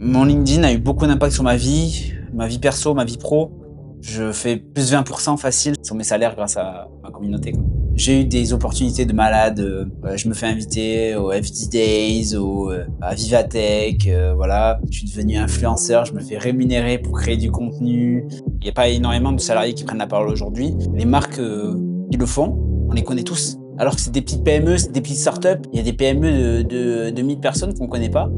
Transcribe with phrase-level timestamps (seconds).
[0.00, 3.50] Mon LinkedIn a eu beaucoup d'impact sur ma vie, ma vie perso, ma vie pro.
[4.00, 7.52] Je fais plus 20% facile sur mes salaires grâce à ma communauté.
[7.96, 9.58] J'ai eu des opportunités de malade.
[9.58, 14.06] Euh, je me fais inviter au FD Days, au, euh, à Vivatech.
[14.06, 14.78] Euh, voilà.
[14.88, 16.04] Je suis devenu influenceur.
[16.04, 18.24] Je me fais rémunérer pour créer du contenu.
[18.60, 20.74] Il n'y a pas énormément de salariés qui prennent la parole aujourd'hui.
[20.94, 22.56] Les marques qui le font,
[22.88, 23.58] on les connaît tous.
[23.78, 25.68] Alors que c'est des petites PME, c'est des petites startups.
[25.72, 28.30] Il y a des PME de, de, de 1000 personnes qu'on connaît pas.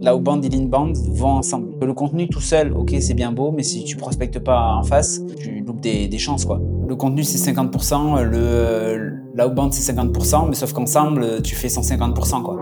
[0.00, 1.74] L'outbound et l'inbound vont ensemble.
[1.84, 5.20] Le contenu tout seul, ok, c'est bien beau, mais si tu prospectes pas en face,
[5.38, 6.60] tu loupes des, chances, quoi.
[6.88, 12.60] Le contenu, c'est 50%, le, l'outbound, c'est 50%, mais sauf qu'ensemble, tu fais 150%, quoi.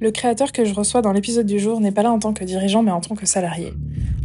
[0.00, 2.44] Le créateur que je reçois dans l'épisode du jour n'est pas là en tant que
[2.44, 3.72] dirigeant, mais en tant que salarié.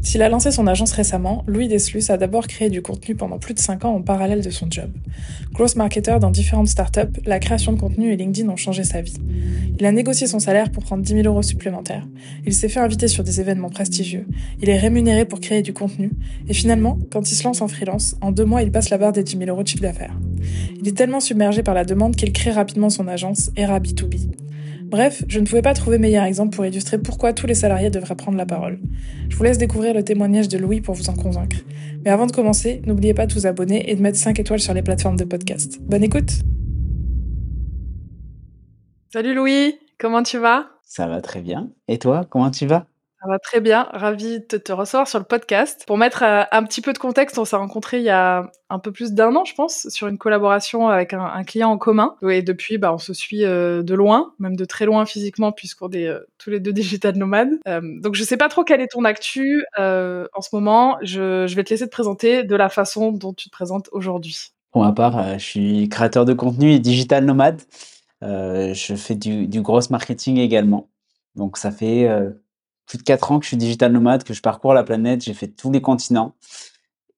[0.03, 3.55] S'il a lancé son agence récemment, Louis Deslus a d'abord créé du contenu pendant plus
[3.55, 4.91] de 5 ans en parallèle de son job.
[5.53, 9.15] Gross marketer dans différentes startups, la création de contenu et LinkedIn ont changé sa vie.
[9.79, 12.05] Il a négocié son salaire pour prendre 10 000 euros supplémentaires.
[12.45, 14.27] Il s'est fait inviter sur des événements prestigieux.
[14.61, 16.11] Il est rémunéré pour créer du contenu.
[16.47, 19.13] Et finalement, quand il se lance en freelance, en deux mois, il passe la barre
[19.13, 20.19] des 10 000 euros de chiffre d'affaires.
[20.79, 24.42] Il est tellement submergé par la demande qu'il crée rapidement son agence Era B2B.
[24.93, 28.13] Bref, je ne pouvais pas trouver meilleur exemple pour illustrer pourquoi tous les salariés devraient
[28.13, 28.79] prendre la parole.
[29.27, 31.57] Je vous laisse découvrir le témoignage de Louis pour vous en convaincre.
[32.05, 34.75] Mais avant de commencer, n'oubliez pas de vous abonner et de mettre 5 étoiles sur
[34.75, 35.79] les plateformes de podcast.
[35.81, 36.33] Bonne écoute
[39.11, 40.67] Salut Louis, comment tu vas?
[40.83, 41.71] Ça va très bien.
[41.87, 42.85] Et toi, comment tu vas?
[43.23, 45.85] Ça va très bien, ravi de te recevoir sur le podcast.
[45.87, 48.79] Pour mettre euh, un petit peu de contexte, on s'est rencontrés il y a un
[48.79, 52.15] peu plus d'un an, je pense, sur une collaboration avec un, client en commun.
[52.29, 55.89] Et depuis, bah, on se suit euh, de loin, même de très loin physiquement, puisqu'on
[55.91, 57.59] est euh, tous les deux digital nomades.
[58.01, 60.97] donc je sais pas trop quelle est ton actu en ce moment.
[61.01, 64.51] Je, vais te laisser te présenter de la façon dont tu te présentes aujourd'hui.
[64.71, 67.61] Pour ma part, je suis créateur de contenu et digital nomade.
[68.21, 70.89] je fais du, du gros marketing également.
[71.35, 72.09] Donc ça fait
[72.93, 75.33] plus de quatre ans que je suis digital nomade, que je parcours la planète, j'ai
[75.33, 76.35] fait tous les continents.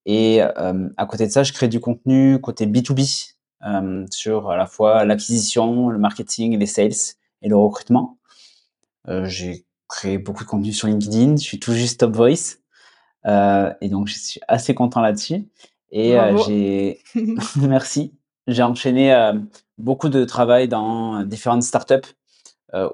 [0.06, 3.34] Et euh, à côté de ça, je crée du contenu côté B2B
[3.66, 8.16] euh, sur à la fois l'acquisition, le marketing, les sales et le recrutement.
[9.06, 11.36] Euh, j'ai créé beaucoup de contenu sur LinkedIn.
[11.36, 12.56] Je suis tout juste Top Voice.
[13.26, 15.46] et donc, je suis assez content là-dessus.
[15.90, 16.16] Et
[16.46, 17.02] j'ai,
[17.56, 18.14] merci.
[18.46, 19.14] J'ai enchaîné
[19.76, 22.14] beaucoup de travail dans différentes startups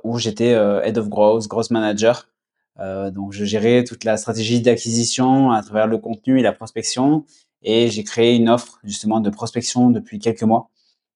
[0.03, 2.32] où j'étais Head of Growth, Growth Manager euh,
[2.79, 7.25] donc, je gérais toute la stratégie d'acquisition à travers le contenu et la prospection.
[7.63, 10.71] Et j'ai créé une offre justement de prospection depuis quelques mois.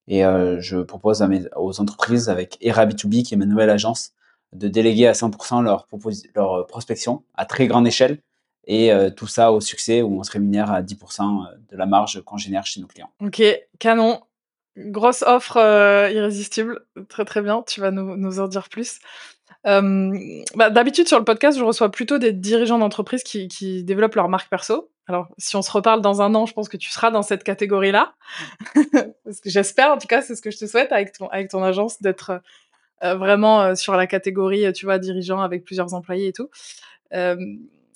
[0.09, 3.71] Et euh, je propose à mes, aux entreprises avec ERA B2B, qui est ma nouvelle
[3.71, 4.13] agence,
[4.53, 5.87] de déléguer à 100% leur,
[6.35, 8.19] leur prospection à très grande échelle.
[8.69, 12.23] Et euh, tout ça au succès où on se rémunère à 10% de la marge
[12.23, 13.11] qu'on génère chez nos clients.
[13.21, 13.43] Ok,
[13.79, 14.21] canon.
[14.77, 15.57] Grosse offre
[16.13, 16.85] irrésistible.
[17.09, 17.63] Très très bien.
[17.63, 18.99] Tu vas nous, nous en dire plus.
[19.67, 24.49] Bah, d'habitude, sur le podcast, je reçois plutôt des dirigeants d'entreprise qui, développent leur marque
[24.49, 24.91] perso.
[25.09, 27.45] Alors, si on se reparle dans un an, je pense que tu seras dans cette
[27.45, 28.15] catégorie-là.
[29.45, 32.03] J'espère, en tout cas, c'est ce que je te souhaite avec ton, avec ton agence,
[32.03, 32.41] d'être
[33.05, 36.49] euh, vraiment euh, sur la catégorie, tu vois, dirigeant avec plusieurs employés et tout.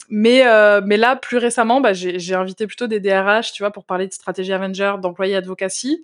[0.08, 3.84] mais, euh, mais là, plus récemment, bah, j'ai invité plutôt des DRH, tu vois, pour
[3.84, 6.02] parler de stratégie Avenger, d'employés advocacy.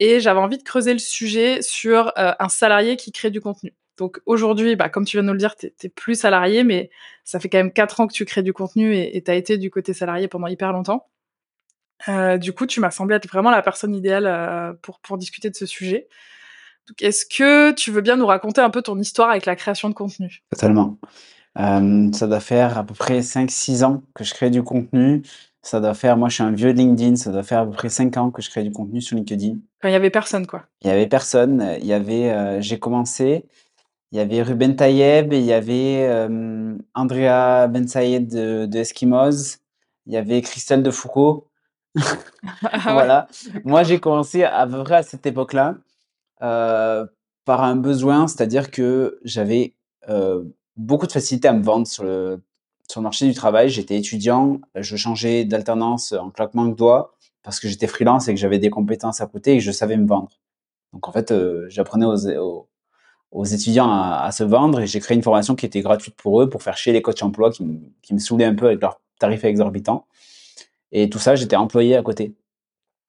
[0.00, 3.74] Et j'avais envie de creuser le sujet sur un salarié qui crée du contenu.
[3.98, 6.88] Donc aujourd'hui, bah, comme tu viens de nous le dire, tu es, plus salarié, mais
[7.24, 9.58] ça fait quand même quatre ans que tu crées du contenu et tu as été
[9.58, 11.08] du côté salarié pendant hyper longtemps.
[12.08, 15.50] Euh, du coup, tu m'as semblé être vraiment la personne idéale euh, pour, pour discuter
[15.50, 16.08] de ce sujet.
[17.00, 19.94] Est-ce que tu veux bien nous raconter un peu ton histoire avec la création de
[19.94, 20.42] contenu?
[20.50, 20.96] Totalement.
[21.58, 25.22] Euh, ça doit faire à peu près 5-6 ans que je crée du contenu.
[25.60, 27.72] Ça doit faire, moi je suis un vieux de LinkedIn, ça doit faire à peu
[27.72, 29.56] près 5 ans que je crée du contenu sur LinkedIn.
[29.82, 30.64] Quand il y avait personne, quoi.
[30.82, 31.76] Il y avait personne.
[31.80, 33.44] Il y avait, j'ai commencé,
[34.12, 39.58] il y avait Ruben Tayeb, il y avait euh, Andrea Ben Sayed de, de Eskimos,
[40.06, 41.46] il y avait Christelle de Foucault.
[42.84, 43.28] Voilà.
[43.64, 45.76] Moi, j'ai commencé à peu près à cette époque-là
[46.42, 47.06] euh,
[47.44, 49.74] par un besoin, c'est-à-dire que j'avais
[50.08, 50.44] euh,
[50.76, 52.40] beaucoup de facilité à me vendre sur le,
[52.90, 53.68] sur le marché du travail.
[53.68, 58.40] J'étais étudiant, je changeais d'alternance en claquement de doigts parce que j'étais freelance et que
[58.40, 60.30] j'avais des compétences à côté et que je savais me vendre.
[60.92, 61.34] Donc en fait,
[61.68, 62.67] j'apprenais aux, aux
[63.44, 66.62] étudiants à, se vendre et j'ai créé une formation qui était gratuite pour eux pour
[66.62, 67.64] faire chier les coachs emploi qui,
[68.02, 70.06] qui me saoulaient un peu avec leurs tarifs exorbitants.
[70.92, 72.34] Et tout ça, j'étais employé à côté.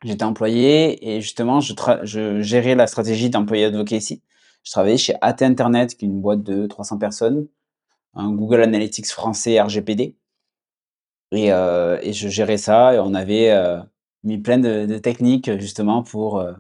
[0.04, 1.74] J'étais employé et justement, je,
[2.04, 4.22] je gérais la stratégie d'employé advocacy.
[4.64, 7.48] Je travaillais chez AT Internet, qui est une boîte de 300 personnes,
[8.14, 10.16] un Google Analytics français RGPD.
[11.32, 13.80] Et, euh, et je gérais ça et on avait euh,
[14.24, 16.54] mis plein de, de, techniques justement pour, euh,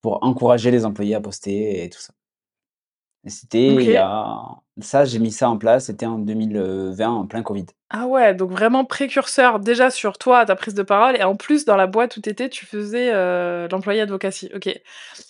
[0.00, 2.14] pour encourager les employés à poster et tout ça.
[3.26, 4.00] C'était il y OK.
[4.00, 7.66] a ça, j'ai mis ça en place, c'était en 2020 en plein covid.
[7.90, 11.64] Ah ouais, donc vraiment précurseur déjà sur toi, ta prise de parole et en plus
[11.64, 14.50] dans la boîte où tu étais, tu faisais, heu, l'employé advocacy.
[14.54, 14.66] OK.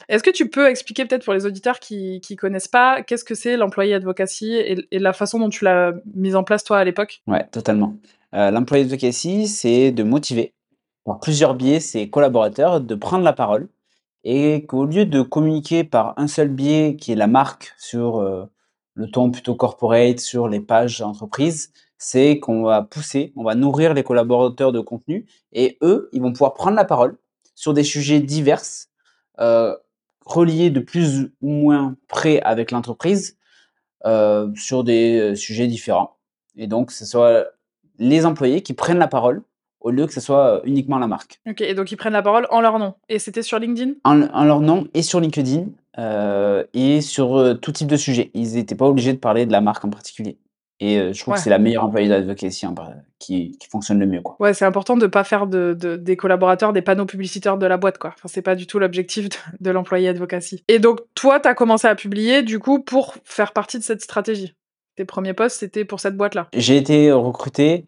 [0.08, 3.34] Est-ce que tu peux expliquer peut-être pour les auditeurs qui qui connaissent pas, qu'est-ce que
[3.36, 7.22] c'est l'employé advocacy et la façon dont tu l'as mise en place toi à l'époque?
[7.28, 7.94] Ouais, totalement.
[8.34, 10.52] Heu, l'employé advocacy, c'est de motiver
[11.04, 13.68] par plusieurs biais ses collaborateurs de prendre la parole
[14.24, 18.46] et qu'au lieu de communiquer par un seul biais qui est la marque sur, heu,
[18.94, 23.94] le ton plutôt corporate, sur les pages entreprises, c'est qu'on va pousser, on va nourrir
[23.94, 27.16] les collaborateurs de contenu et eux, ils vont pouvoir prendre la parole
[27.54, 28.62] sur des sujets divers,
[29.40, 29.76] heu,
[30.26, 33.36] reliés de plus ou moins près avec l'entreprise,
[34.06, 36.16] heu, sur des, heu, sujets différents.
[36.56, 37.46] Et donc ce soit
[37.98, 39.42] les employés qui prennent la parole
[39.80, 41.40] au lieu que ce soit, uniquement la marque.
[41.48, 43.92] OK et donc ils prennent la parole en leur nom et c'était sur LinkedIn?
[44.04, 45.66] En en leur nom et sur LinkedIn,
[45.98, 48.30] heu et sur, tout type de sujet.
[48.34, 50.38] Ils étaient pas obligés de parler de la marque en particulier
[50.80, 54.06] et je trouve que c'est la meilleure employé advocacy en par qui qui fonctionne le
[54.06, 54.36] mieux, quoi.
[54.38, 57.76] Ouais, c'est important de pas faire de de des collaborateurs des panneaux publicitaires de la
[57.76, 58.12] boîte, quoi.
[58.16, 61.54] Enfin, c'est pas du tout l'objectif de de l'employé advocacy et donc toi, tu as
[61.54, 64.54] commencé à publier du coup pour faire partie de cette stratégie?
[64.94, 66.48] Tes premiers posts, c'était pour cette boîte-là?
[66.54, 67.86] J'ai été recruté,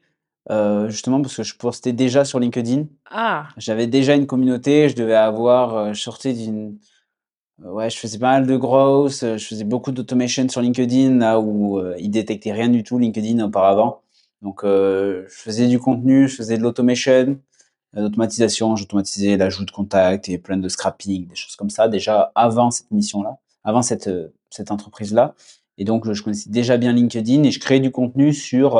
[0.50, 2.84] heu, justement parce que je postais déjà sur LinkedIn.
[3.10, 3.48] Ah!
[3.56, 6.78] J'avais déjà une communauté, je devais avoir, je sortais d'une
[7.62, 11.78] ouais, je faisais pas mal de growth, je faisais beaucoup d'automation sur LinkedIn, là où,
[11.78, 14.02] heu, ils détectaient rien du tout LinkedIn auparavant.
[14.42, 17.38] Donc, je faisais du contenu, je faisais de l'automation,
[17.92, 22.70] l'automatisation, j'automatisais l'ajout de contacts et plein de scrapping, des choses comme ça, déjà avant
[22.70, 24.08] cette mission-là, avant cette,
[24.48, 25.34] cette entreprise-là
[25.80, 28.76] et donc, je connaissais déjà bien LinkedIn et je créais du contenu sur,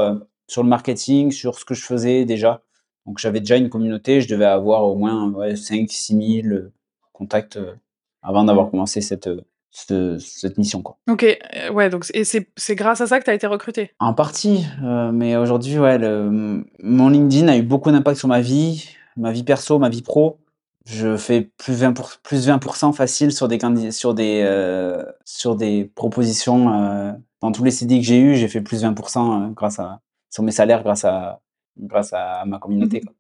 [0.51, 2.63] sur le marketing, sur ce que je faisais déjà.
[3.07, 6.73] Donc j'avais déjà une communauté, je devais avoir au moins, ouais, 5-6 000, heu,
[7.13, 7.77] contacts, heu,
[8.21, 9.31] avant d'avoir commencé cette,
[9.71, 10.99] ce cette mission, quoi.
[11.09, 11.25] OK,
[11.73, 13.93] ouais, donc et c'est grâce à ça que tu as été recruté?
[14.01, 14.67] En partie,
[15.13, 19.31] mais aujourd'hui, ouais, le, mmh, mon LinkedIn a eu beaucoup d'impact sur ma vie, ma
[19.31, 20.39] vie perso, ma vie pro.
[20.85, 23.59] Je fais plus 20 pour plus 20 facile sur des
[23.93, 28.83] sur des, sur des propositions, dans tous les CDI que j'ai eu, j'ai fait plus
[28.83, 30.01] 20 heu, grâce à
[30.31, 31.41] sur mes salaires grâce à
[31.77, 33.13] grâce à ma communauté, quoi.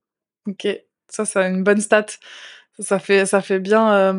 [0.48, 0.66] OK,
[1.08, 2.06] ça, c'est une bonne stat.
[2.78, 4.14] Ça fait ça fait bien,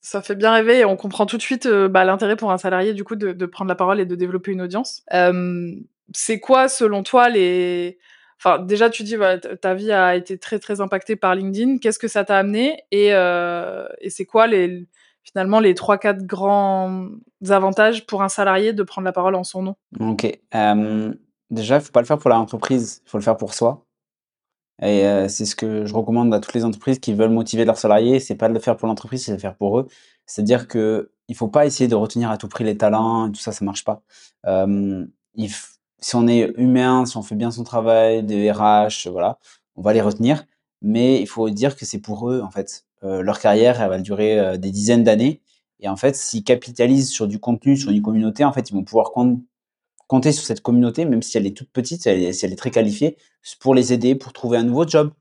[0.00, 2.94] ça fait bien rêver et on comprend tout de suite, bah, l'intérêt pour un salarié
[2.94, 5.02] du coup de de prendre la parole et de développer une audience.
[6.14, 7.98] C'est quoi selon toi les
[8.40, 11.78] enfin déjà tu dis voilà ta vie a été très, très impactée par LinkedIn.
[11.78, 14.86] Qu'est-ce que ça t'a amené et et c'est quoi les
[15.24, 17.08] finalement les 3-4 grands
[17.48, 19.76] avantages pour un salarié de prendre la parole en son nom?
[19.98, 20.38] OK,
[21.50, 23.84] déjà, il faut pas le faire pour l'entreprise, il faut le faire pour soi.
[24.82, 27.78] Et heu, c'est ce que je recommande à toutes les entreprises qui veulent motiver leurs
[27.78, 29.88] salariés, c'est pas de le faire pour l'entreprise, c'est de le faire pour eux.
[30.26, 33.52] C'est-à-dire qu'il faut pas essayer de retenir à tout prix les talents et tout ça,
[33.52, 34.02] ça marche pas.
[34.46, 35.50] Hem, il
[36.00, 39.38] si on est humain, si on fait bien son travail, des RH, voilà,
[39.76, 40.44] on va les retenir,
[40.80, 42.84] mais il faut dire que c'est pour eux, en fait.
[43.04, 45.42] Heu, leur carrière, elle va durer, heu, des dizaines d'années
[45.80, 48.84] et en fait, s'ils capitalisent sur du contenu, sur une communauté, en fait, ils vont
[48.84, 49.40] pouvoir com
[50.08, 52.52] compter sur cette communauté, même si elle est toute petite, si elle est si elle
[52.54, 53.16] est très qualifiée,
[53.60, 55.12] pour les aider, pour trouver un nouveau job,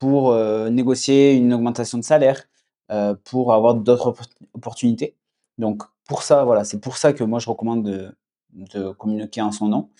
[0.00, 2.44] pour, heu, négocier une augmentation de salaire,
[2.92, 5.16] heu, pour avoir d'autres opport opportunités.
[5.58, 9.68] Donc pour ça, voilà, c'est pour ça que moi je recommande de communiquer en son
[9.68, 9.90] nom.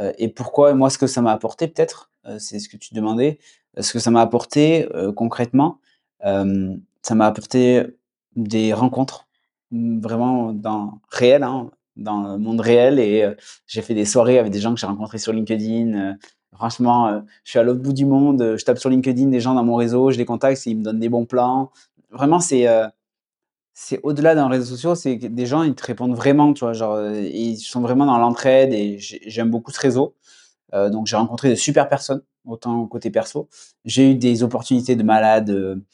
[0.00, 3.38] Heu et pourquoi moi ce que ça m'a apporté peut-être, c'est ce que tu demandais.
[3.80, 5.80] Ce que ça m'a apporté, concrètement,
[6.22, 7.84] ça m'a apporté
[8.36, 9.26] des rencontres,
[9.72, 13.36] mmh, vraiment dans réelles, hein, dans le monde réel et heu,
[13.66, 16.14] j'ai fait des soirées avec des gens que j'ai rencontrés sur LinkedIn, heu,
[16.54, 19.54] franchement, heu, je suis à l'autre bout du monde, je tape sur LinkedIn des gens
[19.54, 21.70] dans mon réseau, je les contacte, ils me donnent des bons plans.
[22.10, 22.66] Vraiment c'est,
[23.74, 26.72] c'est au-delà d'un réseau social, c'est que des gens, ils te répondent vraiment, tu vois?
[26.72, 30.14] Genre, ils sont vraiment dans l'entraide et j'ai j'aime beaucoup ce réseau.
[30.74, 33.48] Heu, donc j'ai rencontré de super personnes, autant côté perso.
[33.86, 35.84] J'ai eu des opportunités de malade, heu,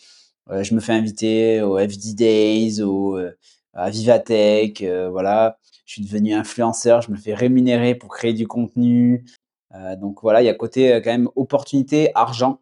[0.63, 3.37] je me fais inviter au FD Days, au, heu,
[3.75, 5.59] à Vivatech, voilà.
[5.87, 9.25] Je suis devenu influenceur, je me fais rémunérer pour créer du contenu.
[9.75, 12.61] Heu, donc voilà, il y a côté, heu, quand même opportunité, argent.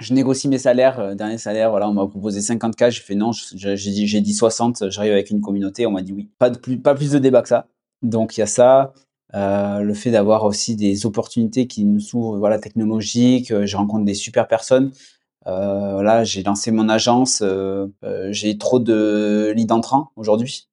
[0.00, 3.14] Je négocie mes salaires, heu, dernier salaire, voilà, on m'a proposé 50 K, j'ai fait:
[3.16, 6.30] «Non», j'ai dit dit 60, j'arrive avec une communauté, on m'a dit: «Oui».
[6.38, 7.68] Pas plus de débat que ça.
[8.02, 8.92] Donc il y a ça,
[9.34, 14.48] le fait d'avoir aussi des opportunités qui nous s'ouvrent, voilà, technologiques, je rencontre des super
[14.48, 14.92] personnes.
[15.46, 17.42] Là, j'ai lancé mon agence,
[18.30, 20.68] j'ai trop de leads entrants aujourd'hui.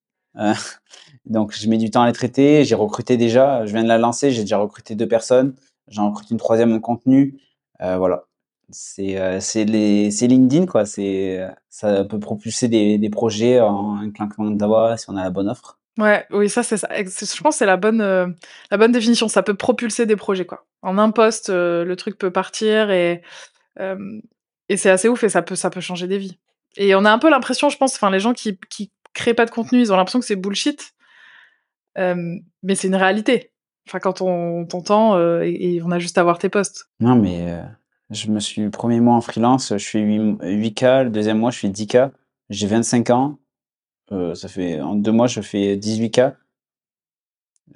[1.30, 2.64] Donc je mets du temps à les traiter.
[2.66, 5.56] J'ai recruté déjà, je viens de la lancer, j'ai déjà recruté 2 personnes.
[5.88, 7.40] J'en recrute une troisième en contenu.
[7.82, 8.26] Heu, voilà.
[8.72, 10.84] C'est, c'est LinkedIn, quoi.
[10.86, 15.50] Ça peut propulser des des projets en un claquement de si on a la bonne
[15.50, 15.80] offre.
[15.98, 16.88] Ouais, oui, ça, c'est ça.
[16.96, 18.36] Je pense c'est la bonne, heu,
[18.70, 19.28] la bonne définition.
[19.28, 20.66] Ça peut propulser des projets, quoi.
[20.82, 23.22] En un post, heu, le truc peut partir et
[24.68, 26.38] et c'est assez ouf et ça peut ça peut changer des vies
[26.78, 29.46] et on a un peu l'impression, je pense, enfin, les gens qui qui créent pas
[29.46, 30.94] de contenu, ils ont l'impression que c'est bullshit.
[31.96, 33.52] Mais c'est une réalité.
[33.88, 36.90] Enfin, quand on t'entend, et et on a juste à voir tes posts.
[37.00, 37.62] Non, mais
[38.10, 41.38] je me suis 1er mois en freelance, je fais 8 m 8 K, le 2e
[41.38, 41.98] mois, je fais 10 K.
[42.50, 43.38] J'ai 25 ans,
[44.12, 46.22] heu, ça fait en 2 mois, je fais 18 K.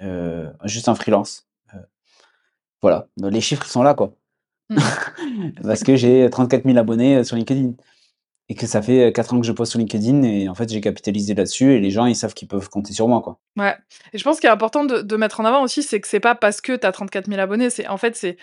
[0.02, 1.78] Heu, juste en freelance, heu,
[2.82, 4.14] voilà, les chiffres, sont là, quoi.
[4.70, 4.76] Mmh.
[5.62, 7.74] Parce que j'ai 34 000 abonnés, heu, sur LinkedIn
[8.48, 10.70] et que ça fait, heu, 4 ans que je poste sur LinkedIn et en fait,
[10.70, 13.38] j'ai capitalisé là-dessus et les gens, ils savent qu'ils peuvent compter sur moi, quoi.
[13.56, 13.74] Ouais
[14.12, 16.34] et je pense qu'il est important de mettre en avant aussi, c'est que c'est pas
[16.34, 18.36] parce que tu as 34 000 abonnés, c'est en fait, c'est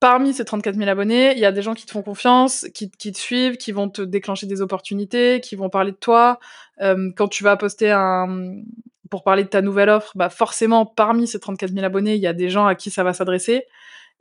[0.00, 2.90] parmi ces 34 000 abonnés, il y a des gens qui te font confiance, qui
[2.90, 6.38] te suivent, qui vont te déclencher des opportunités, qui vont parler de toi.
[6.78, 8.62] Hem, quand tu vas poster un,
[9.10, 12.26] pour parler de ta nouvelle offre, bah, forcément, parmi ces 34 000 abonnés, il y
[12.26, 13.66] a des gens à qui ça va s'adresser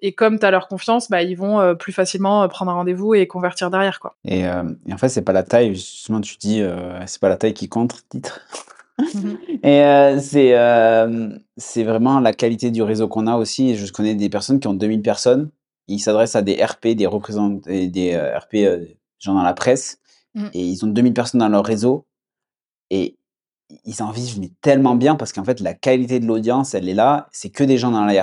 [0.01, 2.75] et comme tu as leur confiance, bah, ils vont, heu, plus facilement, heu, prendre un
[2.75, 4.15] rendez-vous et convertir derrière, quoi.
[4.25, 6.63] Et hem et en fait, c'est pas la taille, justement, tu dis,
[7.05, 8.41] «C'est pas la taille qui compte», titre
[9.00, 9.38] Mmh mh.
[9.63, 10.53] et c'est,
[11.58, 14.74] c'est vraiment la qualité du réseau qu'on a aussi je connais des personnes qui ont
[14.74, 15.50] 2 000 personnes.
[15.88, 18.58] Ils s'adressent à des RP, des représent et des, RP,
[19.20, 19.98] gens dans la presse
[20.34, 20.46] Mmh.
[20.53, 22.05] et ils ont 2 000 personnes dans leur réseau
[22.89, 23.17] et
[23.86, 26.93] ils en vivent, mais tellement bien parce qu'en fait, la qualité de l'audience, elle est
[26.93, 27.27] là.
[27.31, 28.13] C'est que des gens dans la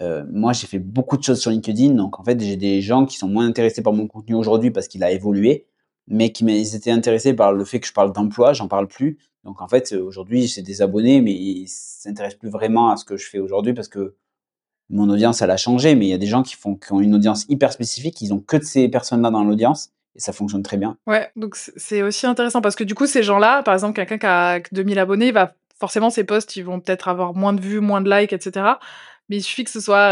[0.00, 3.06] Heu, moi, j'ai fait beaucoup de choses sur LinkedIn, donc en fait, j'ai des gens
[3.06, 5.66] qui sont moins intéressés par mon contenu aujourd'hui parce qu'il a évolué,
[6.08, 9.18] mais qui ils étaient intéressés par le fait que je parle d'emploi, j'en parle plus.
[9.44, 13.16] Donc en fait, aujourd'hui, j'ai des abonnés, mais ils s'intéressent plus vraiment à ce que
[13.16, 14.16] je fais aujourd'hui parce que
[14.90, 17.00] mon audience, elle a changé, mais il y a des gens qui font qui ont
[17.00, 20.62] une audience hyper spécifique, ils ont que de ces personnes-là dans l'audience et ça fonctionne
[20.62, 20.96] très bien.
[21.06, 24.26] Ouais, donc c'est aussi intéressant parce que du coup, ces gens-là, par exemple, quelqu'un qui
[24.26, 27.60] a que 2 000 abonnés, va forcément, ses posts, ils vont peut-être avoir moins de
[27.60, 28.78] vues, moins de likes et cetera.
[29.28, 30.10] Mais il suffit que ce soit,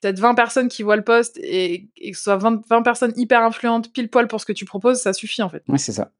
[0.00, 3.12] peut-être 20 personnes qui voient le post et et que ce soit 20 20 personnes
[3.16, 5.62] hyper influentes, pile poil pour ce que tu proposes, ça suffit, en fait.
[5.68, 6.10] Ouais, c'est ça.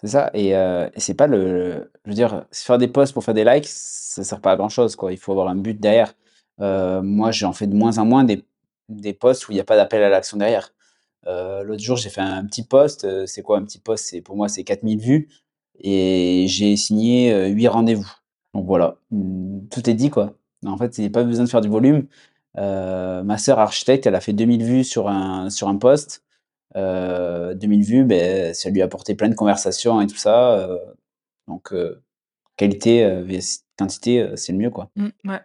[0.00, 0.54] C'est ça et
[0.96, 4.40] c'est pas le je veux dire, faire des posts pour faire des likes, ça sert
[4.40, 5.12] pas à grand chose, quoi.
[5.12, 6.14] Il faut avoir un but derrière.
[6.58, 8.44] Moi, j'en fais de moins en moins des
[8.88, 10.72] des posts où il y a pas d'appel à l'action derrière.
[11.26, 14.22] L'autre jour, j'ai fait un petit post, c'est quoi un petit post?
[14.22, 15.28] Pour moi, c'est 4 000 vues
[15.80, 18.10] et j'ai signé, heu, 8 rendez-vous.
[18.54, 20.34] Donc voilà, mmh, tout est dit, quoi.
[20.68, 22.06] En fait, il y a pas besoin de faire du volume.
[22.58, 26.22] Heu, ma sœur architecte, elle a fait 2 000 vues sur un sur un post.
[26.76, 30.58] Heu, 2 000 vues, beh, ça lui a apporté plein de conversations et tout ça,
[30.68, 30.78] heu,
[31.48, 31.72] donc
[32.56, 33.22] qualité,
[33.78, 34.90] quantité, c'est le mieux, quoi.
[34.96, 35.40] Mmh, ouais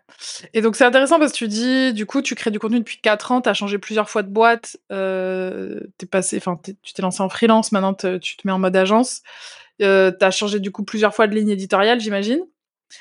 [0.54, 3.00] et donc c'est intéressant parce que tu dis, du coup, tu crées du contenu depuis
[3.02, 6.42] 4 ans, tu as changé plusieurs fois de boîte, es passé es
[6.82, 9.22] tu t'es lancé en freelance, maintenant te tu te mets en mode agence.
[9.80, 12.42] Tu as changé, du coup, plusieurs fois de ligne éditoriale, j'imagine?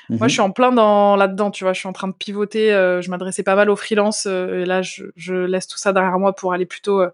[0.09, 0.35] Mmh Moi, je mh.
[0.35, 1.73] suis en plein dans là-dedans, tu vois?
[1.73, 4.65] Je suis en train de pivoter, heu, je m'adressais pas mal aux freelances, heu et
[4.65, 7.11] là, je je laisse tout ça derrière moi pour aller plutôt, heu,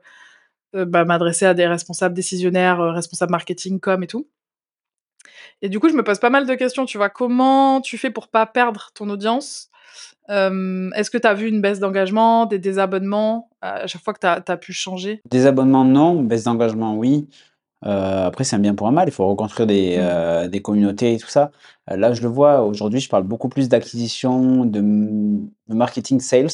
[0.85, 4.27] bah, m'adresser à des responsables décisionnaires, responsables marketing, com et tout
[5.61, 7.09] et du coup, je me pose pas mal de questions, tu vois?
[7.09, 9.69] Comment tu fais pour pas perdre ton audience?
[10.29, 13.49] Est-ce que tu as vu une baisse d'engagement, des désabonnements?
[13.61, 15.21] À chaque fois que tu as as pu changer?
[15.29, 17.27] Désabonnement, non, baisse d'engagement, oui.
[17.85, 20.01] Heu, après, c'est un bien pour un mal, il faut reconstruire des, Mmh.
[20.45, 21.51] heu, des communautés et tout ça.
[21.91, 26.49] Heu, là, je le vois, aujourd'hui, je parle beaucoup plus d'acquisition, de de marketing sales.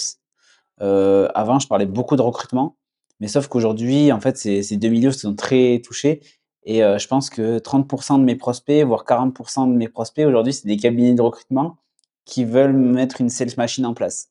[0.82, 2.77] Heu, avant, je parlais beaucoup de recrutement,
[3.22, 6.22] mais sauf qu'aujourd'hui, en fait, ces ces 2 milieux sont très touchés
[6.65, 9.89] et heu, je pense que 30 % de mes prospects, voire 40 % de mes
[9.89, 11.77] prospects, aujourd'hui, c'est des cabinets de recrutement
[12.25, 14.27] qui veulent mettre une sales machine en place.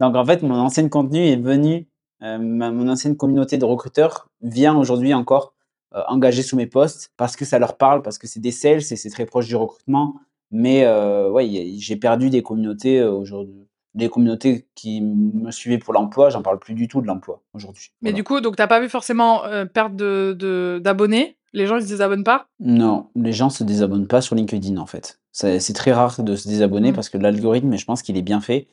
[0.00, 1.88] Donc en fait, mon ancienne contenu est venu,
[2.20, 5.54] ma mon ancienne communauté de recruteurs vient aujourd'hui encore,
[5.94, 8.78] heu, engager sous mes posts parce que ça leur parle, parce que c'est des sales
[8.78, 10.16] et c'est très proche du recrutement.
[10.50, 11.48] Mais heu, ouais,
[11.78, 16.60] j'ai perdu des communautés, heu, aujourd'hui des communautés qui me suivaient pour l'emploi, j'en parle
[16.60, 18.16] plus du tout de l'emploi, aujourd'hui, Mais voilà.
[18.16, 19.42] du coup, donc tu as pas vu forcément,
[19.74, 21.36] perte de d'abonnés?
[21.52, 22.46] Les gens, ils se désabonnent pas?
[22.60, 25.18] Non, les gens se désabonnent pas sur LinkedIn, en fait.
[25.32, 26.94] C'est c'est très rare de se désabonner Mmh.
[26.94, 28.68] parce que l'algorithme, je pense qu'il est bien fait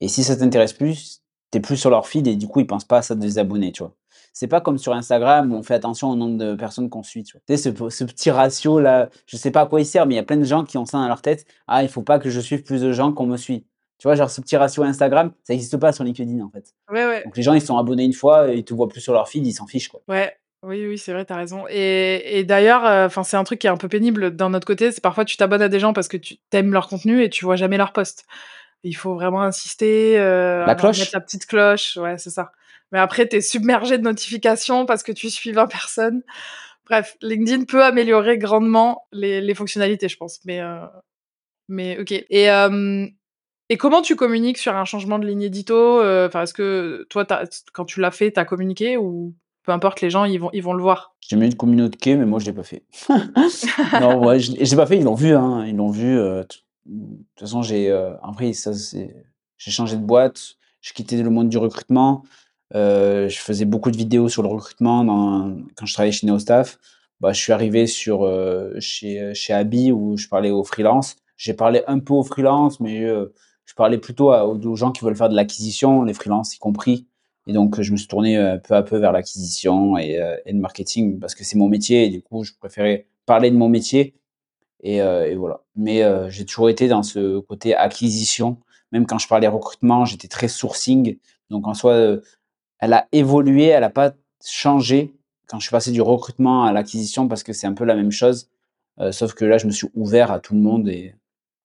[0.00, 1.22] et si ça t'intéresse plus,
[1.52, 3.72] tu es plus sur leur feed et du coup, ils pensent pas à se désabonner,
[3.72, 3.94] tu vois?
[4.32, 7.24] C'est pas comme sur Instagram où on fait attention au nombre de personnes qu'on suit,
[7.24, 7.40] tu vois?
[7.46, 10.14] Tu sais, ce pe ce petit ratio-là, je sais pas à quoi il sert, mais
[10.14, 12.02] il y a plein de gens qui ont ça dans leur tête: «Ah, il faut
[12.02, 13.64] pas que je suive plus de gens qu'on me suit».
[13.98, 16.74] Tu vois, genre ce petit ratio Instagram, ça existe pas sur LinkedIn, en fait.
[16.90, 17.24] Ouais, ouais.
[17.24, 19.28] Donc les gens, ils sont abonnés une fois et ils te voient plus sur leur
[19.28, 20.02] feed, ils s'en fichent, quoi.
[20.08, 20.36] Ouais.
[20.62, 23.60] Oui, oui, c'est vrai, tu as raison et et d'ailleurs, heu, enfin, c'est un truc
[23.60, 25.92] qui est un peu pénible d'un autre côté, c'est parfois tu t'abonnes à des gens
[25.92, 28.24] parce que tu tu aimes leur contenu et tu vois jamais leurs posts.
[28.86, 31.12] Il faut vraiment insister, heu, La à mettre cloche?
[31.12, 32.52] la petite cloche, ouais, c'est ça.
[32.92, 36.22] Mais après, tu es submergé de notifications parce que tu suis 20 personnes.
[36.86, 40.80] Bref, LinkedIn peut améliorer grandement les les fonctionnalités, je pense, mais heu
[41.68, 42.12] Mais OK
[43.68, 46.00] et comment tu communiques sur un changement de ligne édito?
[46.00, 47.26] Heu, enfin, est-ce que toi,
[47.72, 50.62] quand tu l'as fait, tu as communiqué ou peu importe, les gens, ils vont ils
[50.62, 51.16] vont le voir?
[51.20, 52.84] J'ai mis une communiqué, mais moi je l'ai pas fait.
[54.00, 56.16] Non, ouais, je je l'ai pas fait, ils l'ont vu, hein, ils l'ont vu,
[56.86, 58.72] de toute façon, j'ai, heu, après ça
[59.58, 62.22] j'ai changé de boîte, j'ai quitté le monde du recrutement,
[62.74, 65.04] heu, je faisais beaucoup de vidéos sur le recrutement
[65.76, 66.78] quand je travaillais chez Neostaff.
[67.20, 71.16] Bah, je suis arrivé sur, heu, chez, chez Abi où je parlais aux freelance.
[71.38, 73.00] J'ai parlé un peu aux freelance, mais,
[73.66, 77.06] je parlais plutôt aux gens qui veulent faire de l'acquisition, les freelances y compris
[77.48, 81.18] et donc, je me suis tourné, peu à peu vers l'acquisition et et le marketing
[81.20, 84.14] parce que c'est mon métier et du coup, je préférais parler de mon métier
[84.82, 85.60] et voilà.
[85.74, 88.58] Mais j'ai toujours été dans ce côté acquisition.
[88.92, 91.18] Même quand je parlais recrutement, j'étais très sourcing.
[91.50, 92.16] Donc en soi,
[92.78, 94.12] elle a évolué, elle a pas
[94.44, 95.12] changé
[95.48, 98.12] quand je suis passé du recrutement à l'acquisition parce que c'est un peu la même
[98.12, 98.48] chose,
[99.10, 101.14] sauf que là, je me suis ouvert à tout le monde et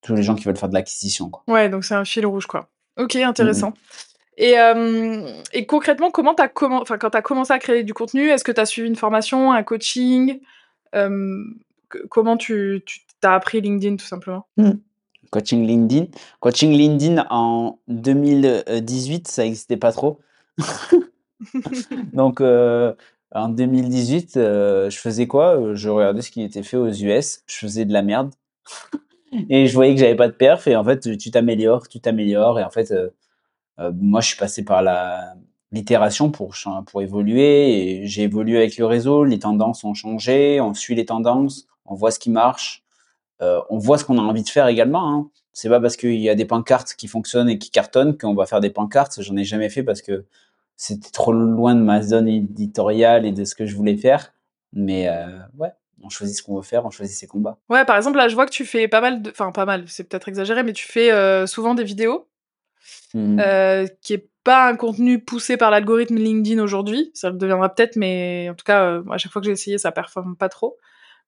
[0.01, 1.31] tous les gens qui veulent faire de l'acquisition.
[1.47, 2.69] Ouais, donc c'est un fil rouge, quoi.
[2.97, 3.23] OK, Mmh mh.
[3.23, 3.73] intéressant
[4.37, 8.43] et concrètement, comment as commen enfin, quand tu as commencé à créer du contenu, est-ce
[8.43, 10.39] que tu as suivi une formation, un coaching?
[12.10, 14.45] Comment tu tu as appris LinkedIn, tout simplement?
[14.57, 14.71] Mmh.
[15.31, 16.07] Coaching LinkedIn
[16.39, 20.19] coaching LinkedIn en 2000, heu, 18, ça existait pas trop.
[22.13, 22.95] Donc heu,
[23.33, 25.74] en 2018, heu, je faisais quoi?
[25.74, 28.33] Je regardais ce qui était fait aux US, je faisais de la merde
[29.50, 32.60] et je voyais que j'avais pas de perf et en fait, tu t'améliores, tu t'améliores
[32.60, 33.13] et en fait, heu,
[33.93, 35.36] moi, je suis passé par la
[35.71, 36.53] l'itération pour
[36.86, 39.24] pour évoluer et j'ai évolué avec le réseau.
[39.24, 42.83] Les tendances ont changé, on suit les tendances, on voit ce qui marche,
[43.41, 45.29] heu, on voit ce qu'on a envie de faire également, hein.
[45.53, 48.45] C'est pas parce qu'il y a des pancartes qui fonctionnent et qui cartonnent qu'on va
[48.45, 49.21] faire des pancartes.
[49.21, 50.23] J'en ai jamais fait parce que
[50.77, 54.33] c'était trop loin de ma zone éditoriale et de ce que je voulais faire.
[54.71, 55.71] Mais heu, ouais,
[56.01, 57.57] on choisit ce qu'on veut faire, on choisit ses combats.
[57.69, 59.83] Ouais, par exemple, là, je vois que tu fais pas mal de enfin, pas mal,
[59.88, 62.27] c'est peut-être exagéré, mais tu fais, heu, souvent des vidéos
[63.13, 63.41] Mmh
[64.01, 67.11] qui est pas un contenu poussé par l'algorithme LinkedIn aujourd'hui.
[67.13, 69.91] Ça le deviendra peut-être, mais en tout cas, à chaque fois que j'ai essayé, ça
[69.91, 70.77] performe pas trop.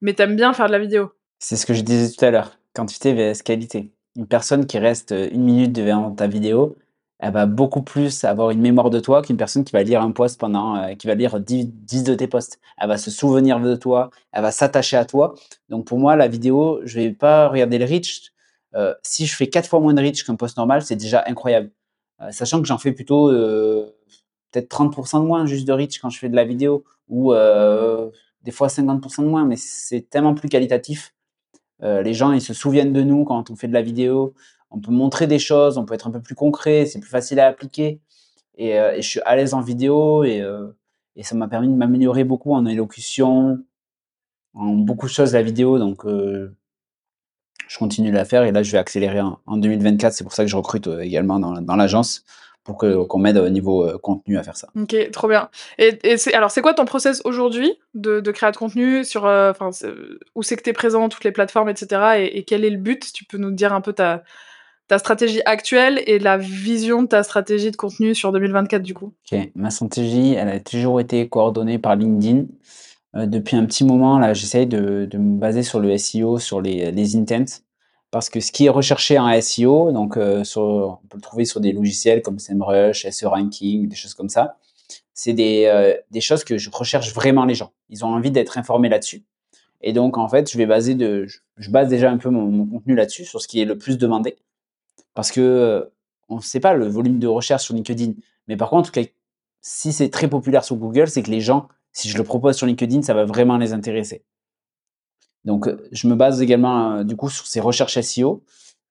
[0.03, 1.13] Mais tu aimes bien faire de la vidéo?
[1.39, 3.93] C'est ce que je disais tout à l'heure, quantité vs qualité.
[4.17, 6.75] Une personne qui reste, heu, 1 minute devant ta vidéo,
[7.19, 10.11] elle va beaucoup plus avoir une mémoire de toi qu'une personne qui va lire un
[10.11, 12.59] post pendant, heu, qui va lire dix 10 de tes posts.
[12.77, 15.35] Elle va se souvenir de toi, elle va s'attacher à toi.
[15.69, 18.33] Donc pour moi, la vidéo, je vais pas regarder le reach.
[18.75, 21.71] Heu, si je fais 4 fois moins de reach qu'un post normal, c'est déjà incroyable.
[22.31, 23.29] Sachant que j'en fais plutôt,
[24.51, 27.33] peut-être 30 de moins juste de reach quand je fais de la vidéo ou
[28.43, 31.13] des fois 50 de moins, mais c'est tellement plus qualitatif.
[31.83, 34.33] Heu, les gens, ils se souviennent de nous quand on fait de la vidéo.
[34.71, 37.39] On peut montrer des choses, on peut être un peu plus concret, c'est plus facile
[37.39, 37.99] à appliquer
[38.57, 40.75] et et je suis à l'aise en vidéo et heu
[41.15, 43.59] et ça m'a permis de m'améliorer beaucoup en élocution,
[44.53, 46.05] en beaucoup de choses la vidéo donc
[47.67, 50.13] je continue de la faire et là, je vais accélérer en en 2024.
[50.13, 52.23] C'est pour ça que je recrute, également dans l'agence
[52.63, 54.69] pour que qu'on m'aide au niveau, heu, contenu à faire ça.
[54.79, 58.51] OK, trop bien et et c'est alors, c'est quoi ton process aujourd'hui de de créa
[58.51, 61.75] de contenu sur, enfin, ce où c'est que tu es présent, toutes les plateformes et
[61.75, 63.11] cetera et et quel est le but?
[63.13, 64.23] Tu peux nous dire un peu ta
[64.87, 69.13] ta stratégie actuelle et la vision de ta stratégie de contenu sur 2024, du coup?
[69.31, 69.39] OK.
[69.55, 72.45] Ma stratégie, elle a toujours été coordonnée par LinkedIn.
[73.15, 76.61] Heu, depuis un petit moment là, j'essaye de de me baser sur le SEO, sur
[76.61, 77.45] les les intents
[78.13, 80.61] parce que ce qui est recherché en SEO donc heu, sur
[81.03, 84.57] on peut le trouver sur des logiciels comme SEMrush, SE Ranking, des choses comme ça.
[85.15, 87.71] C'est des, heu, des choses que je recherche vraiment les gens.
[87.89, 89.23] Ils ont envie d'être informés là-dessus
[89.81, 91.25] et donc en fait, je vais baser de
[91.57, 94.37] je base déjà un peu mon contenu là-dessus, sur ce qui est le plus demandé
[95.15, 95.91] parce que, heu,
[96.29, 98.13] on sait pas le volume de recherche sur LinkedIn,
[98.47, 98.91] mais par contre,
[99.61, 102.67] si c'est très populaire sur Google, c'est que les gens, si je le propose sur
[102.67, 104.23] LinkedIn, ça va vraiment les intéresser.
[105.45, 108.43] Donc heu, je me base également, heu, du coup sur ces recherches SEO.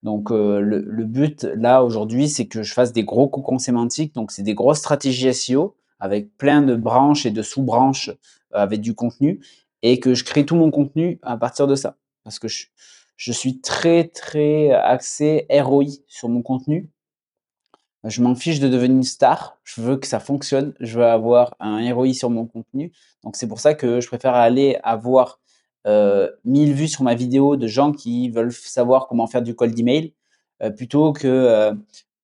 [0.02, 4.14] Donc heu, le le but là aujourd'hui, c'est que je fasse des gros cocons sémantiques,
[4.14, 8.16] donc c'est des grosses stratégies SEO avec plein de branches et de sous-branches, heu,
[8.52, 9.40] avec du contenu
[9.82, 11.96] et que je crée tout mon contenu à partir de ça.
[12.24, 12.66] Parce que je
[13.16, 16.90] je suis très, très axé ROI sur mon contenu.
[18.04, 21.54] Je m'en fiche de devenir une star, je veux que ça fonctionne, je veux avoir
[21.60, 22.92] un ROI sur mon contenu.
[23.22, 25.38] Donc c'est pour ça que je préfère aller avoir,
[25.86, 29.78] heu, 1000 vues sur ma vidéo de gens qui veulent savoir comment faire du cold
[29.78, 30.12] email,
[30.62, 31.78] heu, plutôt que, heu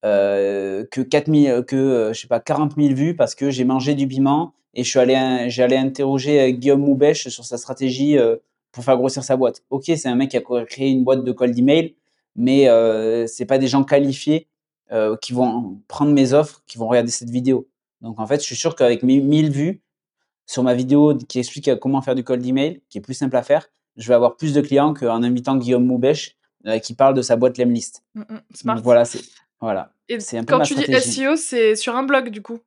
[0.04, 3.94] heu, que 4000, heu, que, je sais pas 40 000 vues parce que j'ai mangé
[3.94, 8.16] du piment et je suis allé j'ai allé interroger, Guillaume Moubèche sur sa stratégie,
[8.72, 9.62] pour faire grossir sa boîte.
[9.70, 11.96] OK, c'est un mec qui a créé une boîte de cold email,
[12.36, 12.68] mais
[13.28, 14.46] c'est pas des gens qualifiés,
[15.22, 17.66] qui vont prendre mes offres, qui vont regarder cette vidéo.
[18.02, 19.82] Donc en fait, je suis sûr qu'avec mes 1000 vues
[20.48, 23.42] sur ma vidéo qui explique, comment faire du cold email, qui est plus simple à
[23.42, 26.36] faire, je vais avoir plus de clients qu'en invitant Guillaume Moubèche
[26.82, 28.02] qui parle de sa boîte Lemlist.
[28.14, 28.22] Mmh
[28.54, 28.80] Smart.
[28.82, 29.20] voilà, c'est
[29.60, 29.92] voilà.
[30.08, 32.58] Et quand tu dis SEO, c'est sur un blog du coup?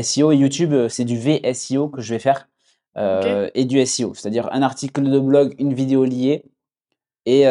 [0.00, 2.48] SEO YouTube, c'est du VSEO que je vais faire
[2.96, 6.44] et du SEO, c'est-à-dire un article de blog, une vidéo liée
[7.24, 7.44] et,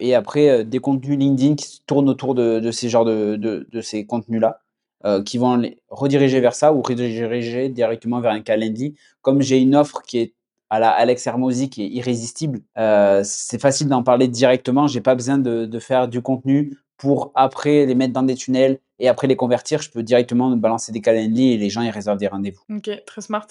[0.00, 3.80] et après des contenus LinkedIn qui tournent autour de, de ces genres de, de, de
[3.80, 4.60] ces contenus-là.
[5.06, 8.94] Euh, qui vont les rediriger vers ça ou rediriger directement vers un Calendly.
[9.20, 10.34] Comme j'ai une offre qui est
[10.70, 14.86] à la Alex Hermosi qui est irrésistible, euh, c'est facile d'en parler directement.
[14.86, 18.78] J'ai pas besoin de, de, faire du contenu pour après les mettre dans des tunnels
[18.98, 19.82] et après les convertir.
[19.82, 22.62] Je peux directement balancer des Calendly et les gens ils réservent des rendez-vous.
[22.70, 23.46] Ok, très smart.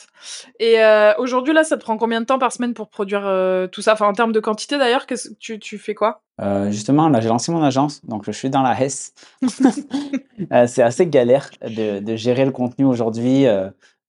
[0.59, 3.67] Et euh, aujourd'hui là, ça te prend combien de temps par semaine pour produire euh,
[3.67, 3.93] tout ça?
[3.93, 5.05] Enfin en termes de quantité d'ailleurs,
[5.39, 6.21] tu, tu fais quoi?
[6.41, 9.13] Euh, Justement, là j'ai lancé mon agence, donc je suis dans la Hesse.
[10.67, 13.45] C'est assez galère de, de, gérer le contenu aujourd'hui.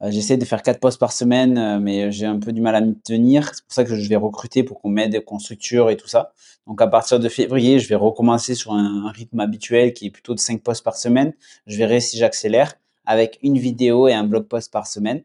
[0.05, 2.75] Euh, j'essaie de faire quatre postes par semaine, euh, mais j'ai un peu du mal
[2.75, 3.51] à me tenir.
[3.55, 6.33] C'est pour ça que je vais recruter pour qu'on m'aide, qu'on structure et tout ça.
[6.67, 10.35] Donc à partir de février, je vais recommencer sur un, rythme habituel qui est plutôt
[10.35, 11.33] de cinq postes par semaine.
[11.67, 12.75] Je verrai si j'accélère
[13.07, 15.23] avec une vidéo et un blog post par semaine.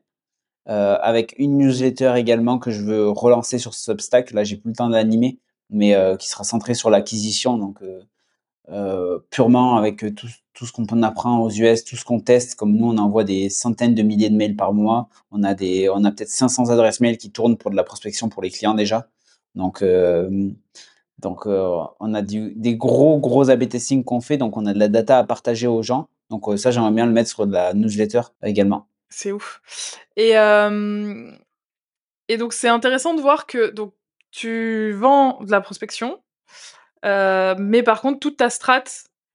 [0.68, 4.32] Euh, avec une newsletter également que je veux relancer sur Substack.
[4.32, 5.40] Là, j'ai plus le temps d'animer,
[5.70, 7.58] mais qui sera centré sur l'acquisition.
[7.58, 7.80] Donc,
[9.30, 10.28] purement avec tout,
[10.60, 12.56] tout ce qu'on apprend aux US, tout ce qu'on teste.
[12.56, 15.08] Comme nous, on envoie des centaines de milliers de mails par mois.
[15.32, 18.50] On a a peut-être 500 adresses mail qui tournent pour de la prospection pour les
[18.50, 19.08] clients déjà.
[19.56, 20.50] Donc, euh,
[21.18, 24.36] donc euh, on a des gros, gros A/B testing qu'on fait.
[24.36, 26.10] Donc, on a de la data à partager aux gens.
[26.30, 28.88] Donc, ça, j'aimerais bien le mettre sur de la newsletter également.
[29.08, 29.62] C'est ouf.
[30.18, 30.32] Et,
[32.28, 33.94] et donc, c'est intéressant de voir que donc,
[34.30, 36.20] tu vends de la prospection,
[37.06, 38.84] euh, mais par contre, toute ta strat,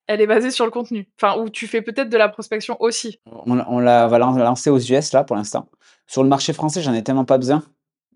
[0.06, 1.08] elle est basée sur le contenu.
[1.20, 3.18] Enfin, où tu fais peut-être de la prospection aussi.
[3.26, 5.68] On, on l'a lancé aux US là pour l'instant.
[6.06, 7.62] Sur le marché français, j'en ai tellement pas besoin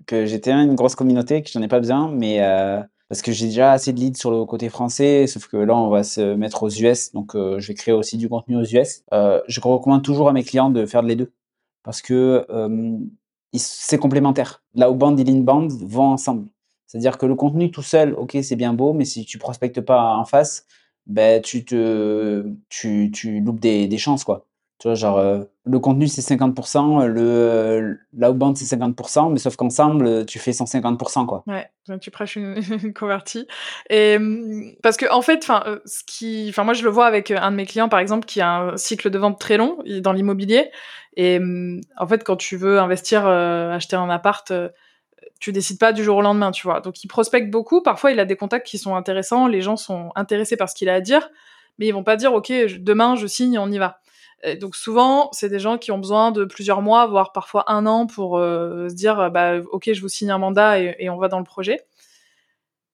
[0.07, 3.47] que j'étais une grosse communauté que j'en ai pas besoin, mais euh, parce que j'ai
[3.47, 6.63] déjà assez de leads sur le côté français, sauf que là on va se mettre
[6.63, 9.03] aux US, donc euh, je vais créer aussi du contenu aux US.
[9.13, 11.33] Je recommande toujours à mes clients de faire les deux
[11.83, 12.47] parce que
[13.57, 14.63] c'est complémentaire.
[14.75, 16.49] L'outbound et l'inbound vont ensemble.
[16.89, 20.17] C'est-à-dire que le contenu tout seul, ok, c'est bien beau, mais si tu prospectes pas
[20.17, 20.67] en face,
[21.07, 24.47] ben tu te, tu, tu loupes des, des chances quoi.
[24.79, 30.25] Tu vois, genre euh, le contenu c'est 50%, le l'outbound c'est 50%, mais sauf qu'ensemble
[30.25, 31.43] tu fais 150% quoi.
[31.47, 31.69] Ouais,
[32.01, 32.63] tu prêches une,
[32.95, 33.49] convertie.
[33.91, 37.07] Et mmh, parce que en fait, enfin, euh, ce qui, enfin moi je le vois
[37.07, 39.79] avec un de mes clients par exemple qui a un cycle de vente très long
[40.01, 40.71] dans l'immobilier.
[41.17, 44.53] Et mmh, en fait, quand tu veux investir, euh, acheter un appart
[45.41, 46.81] tu décides pas du jour au lendemain, tu vois.
[46.81, 47.83] Donc il prospecte beaucoup.
[47.83, 49.47] Parfois, il a des contacts qui sont intéressants.
[49.47, 51.31] Les gens sont intéressés par ce qu'il a à dire,
[51.79, 54.01] mais ils vont pas dire OK, demain je signe, on y va.
[54.61, 58.07] donc souvent, c'est des gens qui ont besoin de plusieurs mois, voire parfois un an,
[58.07, 61.39] pour euh, se dire bah OK, je vous signe un mandat et, on va dans
[61.39, 61.81] le projet.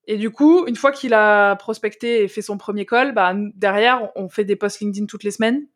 [0.06, 4.10] Et du coup, une fois qu'il a prospecté et fait son premier call, bah, derrière,
[4.16, 5.66] on fait des posts LinkedIn toutes les semaines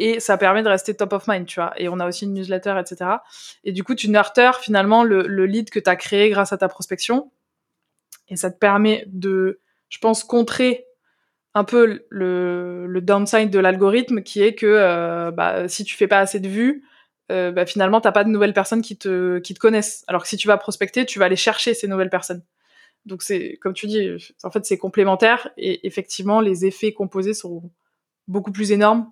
[0.00, 1.74] et ça permet de rester top of mind, tu vois.
[1.76, 3.10] Et on a aussi une newsletter, etc.
[3.64, 6.68] Et du coup, tu nurtures finalement le, lead que tu as créé grâce à ta
[6.68, 7.30] prospection.
[8.28, 9.60] Et ça te permet de,
[9.90, 10.86] je pense, contrer
[11.52, 16.20] un peu le, downside de l'algorithme qui est que euh, bah, si tu fais pas
[16.20, 16.82] assez de vues,
[17.30, 20.04] euh, bah, finalement, t'as pas de nouvelles personnes qui te, qui te connaissent.
[20.06, 22.42] Alors que si tu vas prospecter, tu vas aller chercher ces nouvelles personnes.
[23.04, 24.08] Donc c'est, comme tu dis,
[24.44, 27.70] en fait, c'est complémentaire et effectivement, les effets composés sont
[28.28, 29.10] beaucoup plus énormes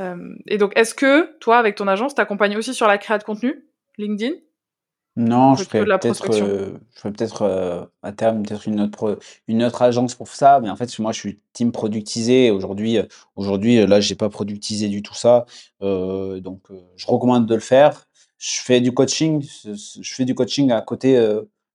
[0.00, 3.24] euh, et donc, est-ce que toi, avec ton agence, t'accompagnes aussi sur la création de
[3.24, 3.64] contenu,
[3.98, 4.34] LinkedIn?
[5.16, 9.82] Non, je ferais peut-être, euh, je peut-être euh, à terme peut-être une autre une autre
[9.82, 12.50] agence pour ça, mais en fait, moi, je suis team productisé.
[12.50, 12.98] Aujourd'hui,
[13.36, 15.46] aujourd'hui, là, j'ai pas productisé du tout ça,
[15.80, 16.62] donc
[16.96, 18.08] je recommande de le faire.
[18.38, 21.16] Je fais du coaching, je fais du coaching à côté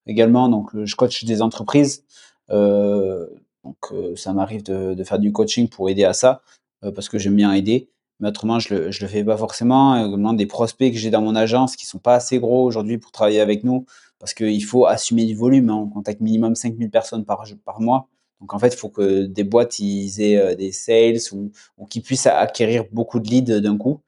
[0.06, 2.04] également, donc je coach des entreprises.
[2.50, 6.42] donc ça m'arrive de, de, faire du coaching pour aider à ça,
[6.82, 9.96] parce que j'aime bien aider mais autrement, je le, je le fais pas forcément.
[9.96, 13.12] Également, des prospects que j'ai dans mon agence qui sont pas assez gros aujourd'hui pour
[13.12, 13.86] travailler avec nous,
[14.20, 15.70] parce qu'il faut assumer du volume.
[15.70, 15.76] Hein.
[15.76, 17.46] On contacte minimum 5000 personnes par,
[17.80, 18.08] mois.
[18.42, 21.86] Donc, en fait, il faut que des boîtes ils aient euh, des sales ou, ou
[21.86, 24.02] qu'ils puissent acquérir beaucoup de leads d'un coup.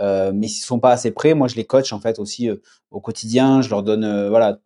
[0.00, 2.56] Euh, mais s'ils sont pas assez prêts, moi, je les coach en fait aussi euh,
[2.90, 3.62] au quotidien.
[3.62, 4.58] Je leur donne, euh, voilà,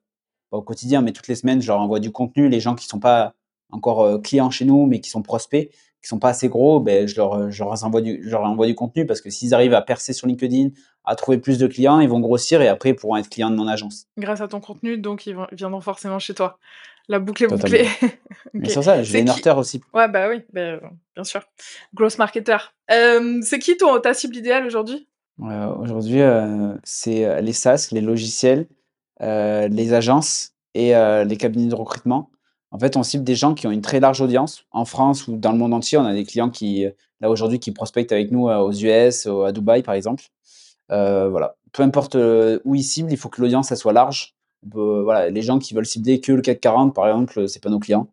[0.50, 2.48] pas au quotidien, mais toutes les semaines, je leur envoie du contenu.
[2.48, 3.34] Les gens qui sont pas
[3.70, 5.70] encore clients chez nous, mais qui sont prospects,
[6.02, 8.66] qui sont pas assez gros, ben, je, leur, je, leur envoie du, je leur envoie
[8.66, 10.70] du contenu parce que s'ils arrivent à percer sur LinkedIn,
[11.04, 13.56] à trouver plus de clients, ils vont grossir et après ils pourront être clients de
[13.56, 14.06] mon agence.
[14.18, 16.58] Grâce à ton contenu, donc ils, viendront forcément chez toi.
[17.08, 17.88] La boucle est bouclée.
[18.54, 19.82] Mais sur ça, je vais nurture aussi.
[19.92, 20.78] Ouais, bah oui, bah,
[21.14, 21.42] bien sûr.
[21.94, 22.56] Gross marketer.
[22.90, 25.08] Euh, c'est qui ton, ta cible idéale aujourd'hui?
[25.40, 28.68] Euh, Aujourd'hui, euh, c'est les SaaS, les logiciels,
[29.20, 30.92] les agences et
[31.24, 32.30] les cabinets de recrutement.
[32.72, 34.64] En fait, on cible des gens qui ont une très large audience.
[34.72, 36.86] En France ou dans le monde entier, on a des clients qui,
[37.20, 40.24] là, aujourd'hui, qui prospectent avec nous, aux US, à Dubaï, par exemple.
[40.88, 41.54] voilà.
[41.72, 42.16] Peu importe,
[42.64, 44.34] où ils ciblent, il faut que l'audience, soit large.
[44.64, 47.78] voilà, les gens qui veulent cibler que le CAC 40, par exemple, c'est pas nos
[47.78, 48.08] clients.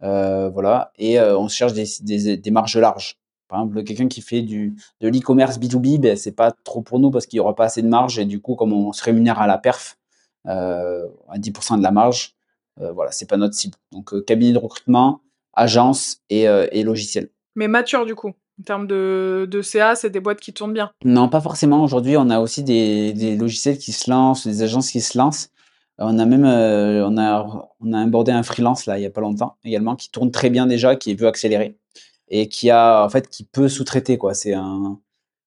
[0.00, 3.18] voilà et on cherche des marges larges.
[3.48, 7.10] Par exemple, quelqu'un qui fait du de l'e-commerce B2B, ben, c'est pas trop pour nous
[7.10, 9.40] parce qu'il y aura pas assez de marge et du coup, comme on se rémunère
[9.40, 9.96] à la perf,
[10.44, 12.34] à 10% de la marge,
[12.94, 13.76] voilà, c'est pas notre cible.
[13.92, 15.20] Donc cabinet de recrutement,
[15.54, 17.30] agence et et logiciel.
[17.56, 18.34] Mais mature du coup?
[18.60, 20.90] En termes de de CA, c'est des boîtes qui tournent bien?
[21.04, 21.82] Non, pas forcément.
[21.82, 25.50] Aujourd'hui, on a aussi des des logiciels qui se lancent, des agences qui se lancent.
[26.00, 29.20] On a même, on a on a abordé un freelance là, il y a pas
[29.20, 31.76] longtemps également, qui tourne très bien déjà, qui veut accélérer
[32.28, 34.34] et qui a en fait qui peut sous-traiter quoi.
[34.34, 35.00] C'est un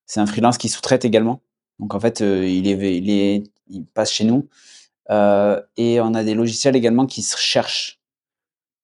[0.04, 1.40] c'est un freelance qui sous-traite également.
[1.78, 4.48] Donc en fait, il est il est il passe chez nous
[5.10, 8.00] et on a des logiciels également qui se cherchent.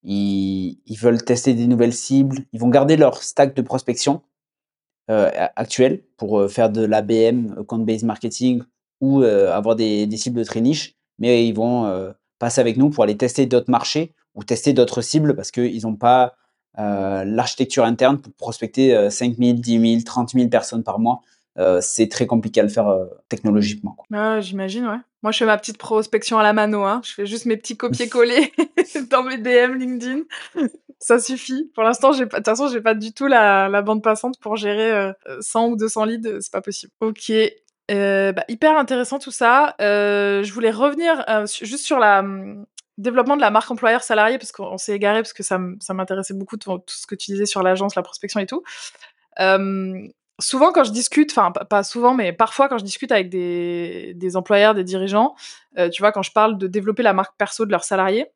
[0.05, 2.39] Ils, veulent tester des nouvelles cibles.
[2.53, 4.23] Ils vont garder leur stack de prospection
[5.09, 8.63] actuel pour faire de l'ABM, account based marketing
[9.01, 13.47] ou avoir des, cibles très niches, mais ils vont passer avec nous pour aller tester
[13.47, 16.35] d'autres marchés ou tester d'autres cibles parce qu'ils n'ont pas
[16.79, 21.23] euh, l'architecture interne pour prospecter 5 000, 10 000, 30 000 personnes par mois,
[21.59, 23.97] euh, c'est très compliqué à le faire euh, technologiquement.
[24.13, 24.99] Ah, J'imagine, ouais.
[25.23, 26.85] Moi, je fais ma petite prospection à la mano.
[26.85, 27.01] Hein.
[27.05, 28.53] Je fais juste mes petits copier-coller
[29.11, 30.23] dans mes DM LinkedIn.
[31.01, 31.71] Ça suffit.
[31.75, 35.13] Pour l'instant, de toute façon, j'ai pas du tout la, la, bande passante pour gérer
[35.41, 36.41] 100 ou 200 leads.
[36.41, 36.93] C'est pas possible.
[37.01, 37.33] Ok.
[37.89, 39.75] bah, hyper intéressant tout ça.
[39.79, 41.25] je voulais revenir
[41.63, 42.67] juste sur la, hum,
[42.99, 46.57] développement de la marque employeur salarié, parce qu'on s'est égaré, parce que ça, m'intéressait beaucoup
[46.57, 48.63] tout, ce que tu disais sur l'agence, la prospection et tout.
[50.41, 54.75] Souvent, quand je discute, enfin, pas souvent, mais parfois, quand je discute avec des, employeurs,
[54.75, 55.35] des dirigeants,
[55.79, 58.27] euh, tu vois, quand je parle de développer la marque perso de leurs salariés,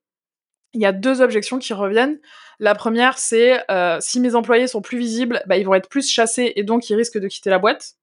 [0.75, 2.19] il y a deux objections qui reviennent.
[2.59, 6.09] La première, c'est euh, si mes employés sont plus visibles, bah, ils vont être plus
[6.09, 7.97] chassés et donc ils risquent de quitter la boîte.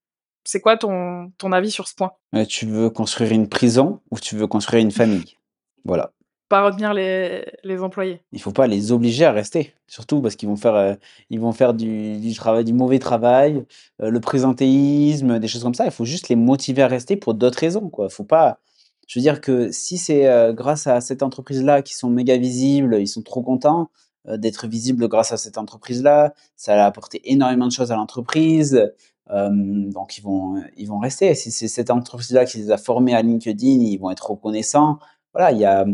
[0.43, 2.11] C'est quoi ton, ton avis sur ce point?
[2.47, 5.37] Tu veux construire une prison ou tu veux construire une famille?
[5.83, 6.11] Voilà
[6.49, 8.21] pas retenir les, employés.
[8.33, 10.95] Il faut pas les obliger à rester, surtout parce qu'ils vont faire, euh,
[11.29, 13.63] ils vont faire du, travail, du mauvais travail,
[14.01, 15.85] euh, le présentéisme, des choses comme ça.
[15.85, 17.89] Il faut juste les motiver à rester pour d'autres raisons.
[18.09, 18.59] Faut pas.
[19.07, 22.97] Je veux dire que si c'est euh, grâce à cette entreprise-là qu'ils sont méga visibles,
[22.99, 23.89] ils sont trop contents
[24.27, 26.33] d'être visibles grâce à cette entreprise-là.
[26.55, 28.91] Ça a apporté énormément de choses à l'entreprise.
[29.27, 31.33] donc ils vont, ils vont rester.
[31.35, 34.99] Si c'est cette entreprise-là qui les a formés à LinkedIn, ils vont être reconnaissants
[35.39, 35.85] voilà, il y a,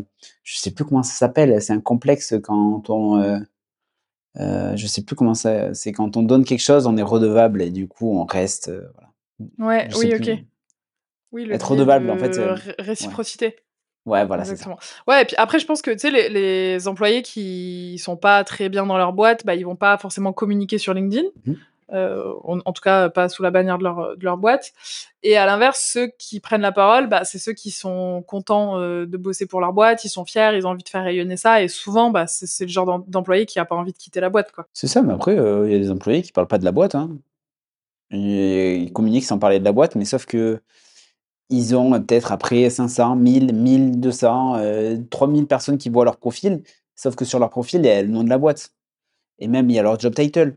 [0.43, 3.37] je sais plus comment ça s'appelle, c'est un complexe quand on, euh,
[4.39, 7.61] euh, je sais plus comment ça, c'est quand on donne quelque chose, on est redevable
[7.61, 9.11] et du coup on reste, euh, voilà.
[9.59, 10.39] Ouais, oui, ok.
[11.31, 12.39] Oui, le être redevable, en fait.
[12.79, 13.57] Réciprocité.
[14.05, 14.75] Ouais, voilà, c'est ça.
[15.07, 18.43] Ouais, et puis après, je pense que tu sais, les, les, employés qui sont pas
[18.45, 21.27] très bien dans leur boîte, bah, ils vont pas forcément communiquer sur LinkedIn.
[21.45, 21.53] Mmh
[21.93, 23.83] euh, en, tout cas pas sous la bannière de
[24.23, 24.73] leur, boîte.
[25.21, 29.05] Et à l'inverse, ceux qui prennent la parole, bah, c'est ceux qui sont contents euh,
[29.05, 31.61] de bosser pour leur boîte, ils sont fiers, ils ont envie de faire rayonner ça,
[31.61, 34.51] et souvent, bah, c'est le genre d'employé qui a pas envie de quitter la boîte.
[34.73, 36.71] C'est ça, mais après, euh, il y a des employés qui parlent pas de la
[36.71, 36.95] boîte.
[36.95, 37.17] Hein.
[38.11, 40.61] ils communiquent sans parler de la boîte, mais sauf que
[41.49, 46.63] ils ont peut-être après 500, 1000, 1200, 3000 personnes qui voient leur profil,
[46.95, 48.73] sauf que sur leur profil, il y a le nom de la boîte.
[49.37, 50.55] Et même, il y a leur job title.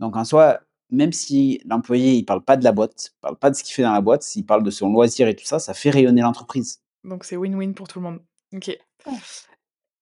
[0.00, 3.56] Donc en soi, même si l'employé il parle pas de la boîte, parle pas de
[3.56, 5.74] ce qu'il fait dans la boîte, s'il parle de son loisir et tout ça, ça
[5.74, 6.80] fait rayonner l'entreprise.
[7.04, 8.20] Donc c'est win-win pour tout le monde.
[8.54, 8.76] Ok.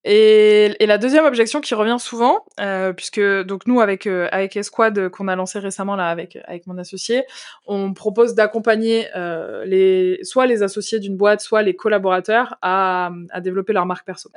[0.09, 5.09] Et, la deuxième objection qui revient souvent, euh, puisque donc nous avec euh, avec Esquad
[5.09, 7.25] qu'on a lancé récemment là avec avec mon associé,
[7.67, 13.41] on propose d'accompagner euh, les soit les associés d'une boîte, soit les collaborateurs à, à
[13.41, 14.31] développer leur marque perso.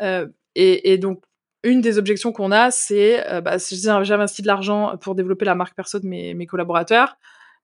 [0.55, 1.21] Et, et, donc
[1.63, 5.55] une des objections qu'on a, c'est euh, bah, si j'investis de l'argent pour développer la
[5.55, 7.17] marque perso de mes, collaborateurs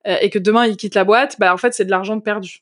[0.08, 2.62] euh, et que demain ils quittent la boîte, bah, en fait, c'est de l'argent perdu.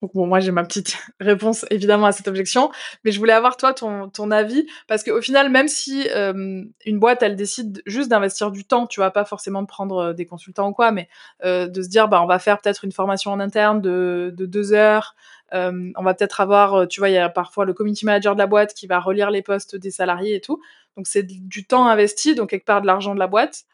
[0.00, 2.70] Donc bon, moi j'ai ma petite réponse évidemment à cette objection,
[3.04, 7.34] mais je voulais avoir toi ton, avis parce qu'au final, même si une boîte elle
[7.34, 10.92] décide juste d'investir du temps, tu vas pas forcément prendre euh, des consultants ou quoi,
[10.92, 11.08] mais
[11.44, 14.72] euh, de se dire bah on va faire peut-être une formation en interne de deux
[14.72, 15.16] heures,
[15.54, 18.34] euh, on va peut-être avoir, euh, tu vois, il y a parfois le community manager
[18.34, 20.60] de la boîte qui va relire les postes des salariés et tout.
[20.96, 23.64] Donc c'est du temps investi, donc quelque part de l'argent de la boîte.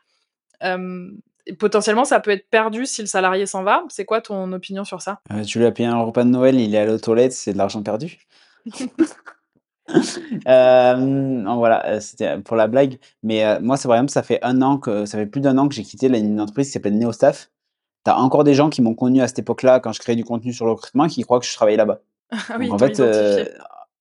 [0.62, 1.10] Euh,
[1.46, 3.84] et potentiellement, ça peut être perdu si le salarié s'en va.
[3.88, 5.20] C'est quoi ton opinion sur ça?
[5.46, 7.58] Tu lui as payé un repas de Noël, il est allé aux toilettes, c'est de
[7.58, 8.18] l'argent perdu
[10.46, 12.98] voilà, c'était pour la blague.
[13.22, 15.74] Mais moi, c'est vrai, ça fait un an que ça fait plus d'un an que
[15.74, 17.50] j'ai quitté une entreprise qui s'appelle Neostaff
[18.04, 20.24] tu as encore des gens qui m'ont connu à cette époque-là, quand je créais du
[20.24, 22.00] contenu sur le recrutement, qui croient que je travaillais là-bas.
[22.30, 23.44] Ah oui, en fait, euh,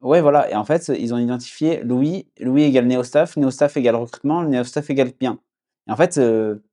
[0.01, 0.51] Ouais, voilà.
[0.51, 5.11] Et en fait, ils ont identifié Louis, Louis égale Neostaff, Neostaff égale recrutement, Neostaff égale
[5.17, 5.39] bien
[5.87, 6.63] et en fait, heu,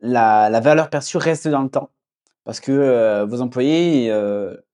[0.00, 1.90] la la valeur perçue reste dans le temps.
[2.44, 4.12] Parce que, heu, vos employés,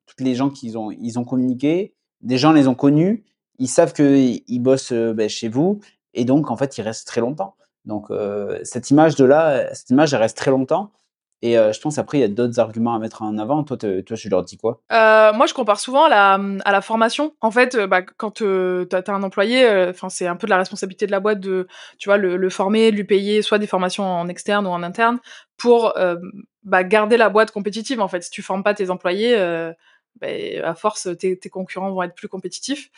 [0.06, 3.24] toutes les gens qu'ils ont ils ont communiqué, des gens les ont connus,
[3.58, 5.80] ils savent qu'ils ils bossent, beh, chez vous.
[6.14, 7.56] Et donc en fait, ils restent très longtemps.
[7.84, 8.08] Donc
[8.62, 10.90] cette image de là, cette image, elle reste très longtemps
[11.44, 13.62] et heu, je pense après il y a d'autres arguments à mettre en avant.
[13.64, 14.80] Toi toi tu leur dis quoi?
[14.90, 17.34] Heu, moi je compare souvent à la, mmh, à la formation.
[17.40, 20.58] En fait, heu, bah, quand, tu as un employé, enfin c'est un peu de la
[20.58, 21.66] responsabilité de la boîte de,
[21.98, 25.18] tu vois, le le former, lui payer soit des formations en externe ou en interne
[25.58, 25.94] pour,
[26.64, 28.22] bah, garder la boîte compétitive en fait.
[28.22, 29.36] Si tu formes pas tes employés,
[30.20, 32.88] beh, à force tes tes concurrents vont être plus compétitifs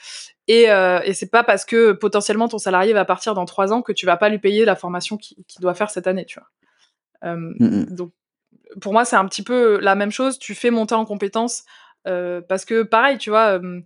[0.48, 3.82] et heu et c'est pas parce que potentiellement ton salarié va partir dans 3 ans
[3.82, 6.48] que tu vas pas lui payer la formation qu'il doit faire cette année, tu vois?
[7.22, 7.94] Mmh mh.
[7.96, 8.12] donc
[8.80, 10.38] pour moi, c'est un petit peu la même chose.
[10.38, 11.64] Tu fais monter en compétences,
[12.06, 13.82] heu, parce que pareil, tu vois, heu,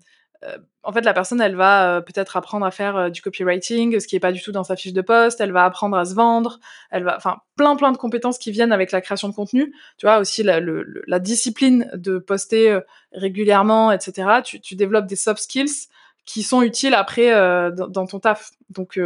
[0.82, 4.16] en fait, la personne, elle va, heu, peut-être apprendre à faire, du copywriting, ce qui
[4.16, 5.40] est pas du tout dans sa fiche de poste.
[5.40, 6.58] Elle va apprendre à se vendre.
[6.90, 9.74] Elle va enfin, plein, plein de compétences qui viennent avec la création de contenu.
[9.98, 12.80] Tu vois, aussi la discipline de poster,
[13.12, 14.40] régulièrement et cetera.
[14.40, 15.88] Tu développes des soft skills
[16.24, 17.30] qui sont utiles après,
[17.72, 18.50] dans dans ton taf.
[18.70, 18.98] Donc,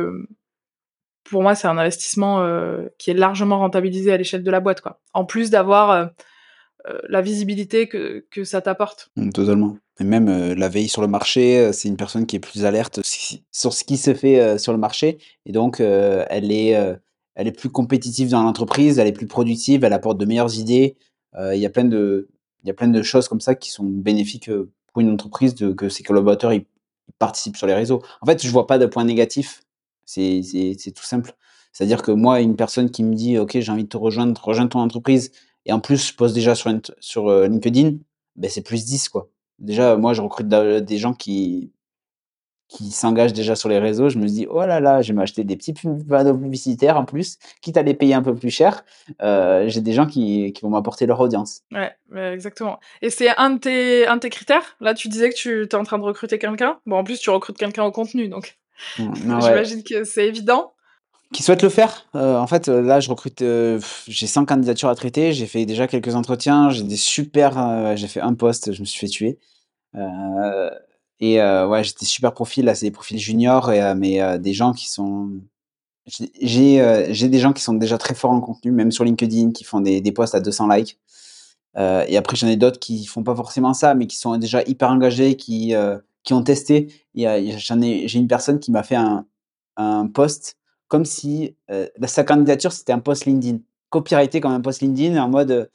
[1.25, 4.81] pour moi, c'est un investissement, heu, qui est largement rentabilisé à l'échelle de la boîte,
[4.81, 5.01] quoi.
[5.15, 6.09] En plus d'avoir, heu
[6.89, 9.11] heu, la visibilité que que ça t'apporte.
[9.17, 12.65] Mmh, totalement et même, la veille sur le marché, c'est une personne qui est plus
[12.65, 13.01] alerte
[13.53, 16.71] sur ce qui se fait, sur le marché et donc elle est,
[17.37, 20.97] elle est plus compétitive dans l'entreprise, elle est plus productive, elle apporte de meilleures idées.
[21.39, 22.29] Il y a plein de
[22.65, 24.51] y a plein de choses comme ça qui sont bénéfiques,
[24.93, 26.67] pour une entreprise que ses collaborateurs ils
[27.21, 28.03] participent sur les réseaux.
[28.21, 29.63] En fait, je vois pas de point négatif.
[30.07, 31.33] C'est tout simple.
[31.73, 34.71] C'est-à-dire que moi, une personne qui me dit: «OK, j'ai envie de te rejoindre, rejoindre
[34.71, 35.33] ton entreprise»
[35.67, 37.93] et en plus je poste déjà sur sur, heu, LinkedIn,
[38.37, 39.29] beh, c'est plus 10 quoi.
[39.59, 41.73] Déjà, moi je recrute da des gens qui
[42.69, 44.09] qui s'engagent déjà sur les réseaux.
[44.09, 45.75] Je me dis: «Oh là là, je vais m'acheter des petits
[46.09, 48.85] panneaux publicitaires en plus, quitte à les payer un peu plus cher».
[49.23, 51.63] Heu, j'ai des gens qui qui vont m'apporter leur audience.
[51.73, 51.93] Ouais,
[52.33, 54.77] exactement et c'est un de tes un de tes critères?
[54.81, 56.79] Là, tu disais que tu es en train de recruter quelqu'un?
[56.87, 58.59] Bon, en plus, tu recrutes quelqu'un au contenu, donc
[58.99, 59.15] ouais.
[59.17, 60.73] j'imagine que c'est évident.
[61.33, 62.07] Qui souhaitent le faire.
[62.15, 65.33] Heu, en fait, là, je recrute, heu, j'ai 100 candidatures à traiter.
[65.33, 66.71] J'ai fait déjà quelques entretiens.
[66.71, 69.39] J'ai des super, heu, j'ai fait un poste, je me suis fait tuer.
[71.21, 72.65] Et ouais, j'ai des super profils.
[72.65, 75.31] Là, c'est des profils juniors et mais des gens qui sont
[76.07, 79.81] j'ai des gens qui sont déjà très forts en contenu, même sur LinkedIn, qui font
[79.81, 80.99] des des posts à 200 likes.
[81.77, 84.91] Et après, j'en ai d'autres qui font pas forcément ça, mais qui sont déjà hyper
[84.91, 85.75] engagés, qui,
[86.25, 86.89] qui ont testé.
[87.19, 89.27] A a j'ai une personne qui m'a fait un
[89.77, 90.57] un post
[90.89, 93.59] comme si, heu, bah, sa candidature, c'était un post LinkedIn,
[93.91, 95.69] copyrighté comme un post LinkedIn en mode, heu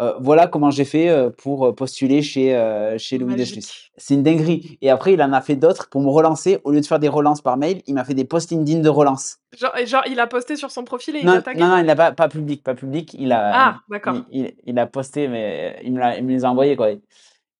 [0.00, 3.56] heu: «Voilà comment j'ai fait, pour, postuler chez, heu, chez Louis Deslus».
[3.60, 3.92] Magique.
[3.96, 6.60] C'est une dinguerie et après il en a fait d'autres pour me relancer.
[6.64, 8.88] Au lieu de faire des relances par mail, il m'a fait des posts LinkedIn de
[8.90, 9.38] relance.
[9.58, 11.60] Genre il a posté sur son profil et il t'a tagué?
[11.60, 14.16] non, non, il a pas pas public pas public, il a Ah, d'accord.
[14.30, 16.88] il il a posté, mais il me il me les a envoyés, quoi.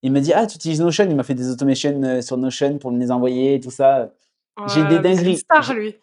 [0.06, 2.78] Il me dit: «Ah, tu utilises Notion?» il m'a fait des automations, heu, sur Notion
[2.78, 4.12] pour me les envoyer et tout ça,
[4.68, 5.38] J'ai eu des Oh dingueries.
[5.38, 5.96] star lui.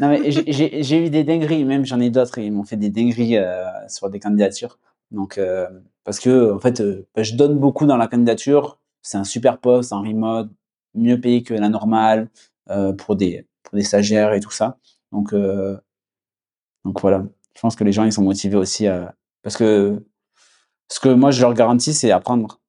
[0.00, 3.36] non, mais j'ai eu des dingueries, même j'en ai d'autres, ils m'ont fait des dingueries,
[3.38, 3.54] heu,
[3.88, 4.80] sur des candidatures.
[5.12, 5.68] Donc heu,
[6.02, 8.80] parce qu'en fait, heu, bah, je donne beaucoup dans la candidature.
[9.02, 10.48] C'est un super poste en remote,
[10.96, 12.30] mieux payé que la normale,
[12.98, 14.78] pour des pour des stagiaires et tout ça.
[15.12, 15.32] Donc
[16.84, 17.22] donc voilà,
[17.54, 18.86] je pense que les gens, ils sont motivés aussi,
[19.42, 20.04] parce que
[20.88, 22.60] ce que moi je leur garantis, c'est apprendre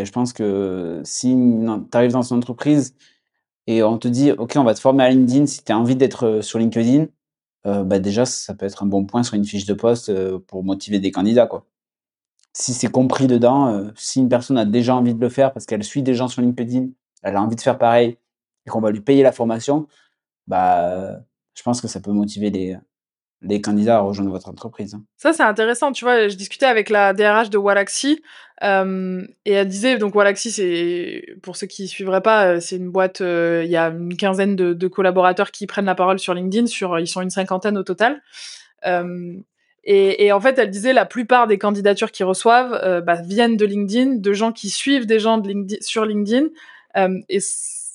[0.00, 2.94] et je pense que si tu arrives dans une entreprise
[3.66, 5.96] et on te dit: «OK, on va te former à LinkedIn si tu as envie
[5.96, 7.06] d'être, heu, sur LinkedIn»,
[7.66, 10.40] heu, bah, déjà ça peut être un bon point sur une fiche de poste, heu,
[10.48, 11.66] pour motiver des candidats, quoi.
[12.52, 15.84] Si c'est compris dedans, si une personne a déjà envie de le faire parce qu'elle
[15.84, 16.88] suit des gens sur LinkedIn,
[17.22, 18.16] elle a envie de faire pareil
[18.66, 19.88] et qu'on va lui payer la formation,
[20.48, 21.20] bah,
[21.56, 22.76] je pense que ça peut motiver les,
[23.44, 25.02] les candidats à rejoindre votre entreprise, hein.
[25.16, 26.28] Ça, c'est intéressant, tu vois?
[26.28, 28.22] Je discutais avec la DRH de Wallaxy,
[28.60, 32.90] hem et elle disait donc Wallaxy, c'est pour ceux qui suivraient pas, heu, c'est une
[32.90, 36.66] boîte, heu, il y a une quinzaine de collaborateurs qui prennent la parole sur LinkedIn,
[36.66, 38.22] sur ils sont une cinquantaine au total.
[39.86, 43.66] Et en fait, elle disait la plupart des candidatures qu'ils reçoivent, heu, bah, viennent de
[43.66, 46.48] LinkedIn, de gens qui suivent des gens de LinkedIn sur LinkedIn,
[47.28, 47.38] et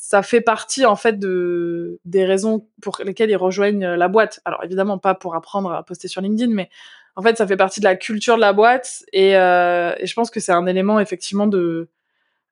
[0.10, 4.39] ça fait partie, en fait, de des raisons pour lesquelles ils rejoignent, la boîte.
[4.43, 6.68] Alors évidemment pas pour apprendre à poster sur LinkedIn, mais
[7.16, 10.32] en fait, ça fait partie de la culture de la boîte et et je pense
[10.32, 11.89] que c'est un élément effectivement de,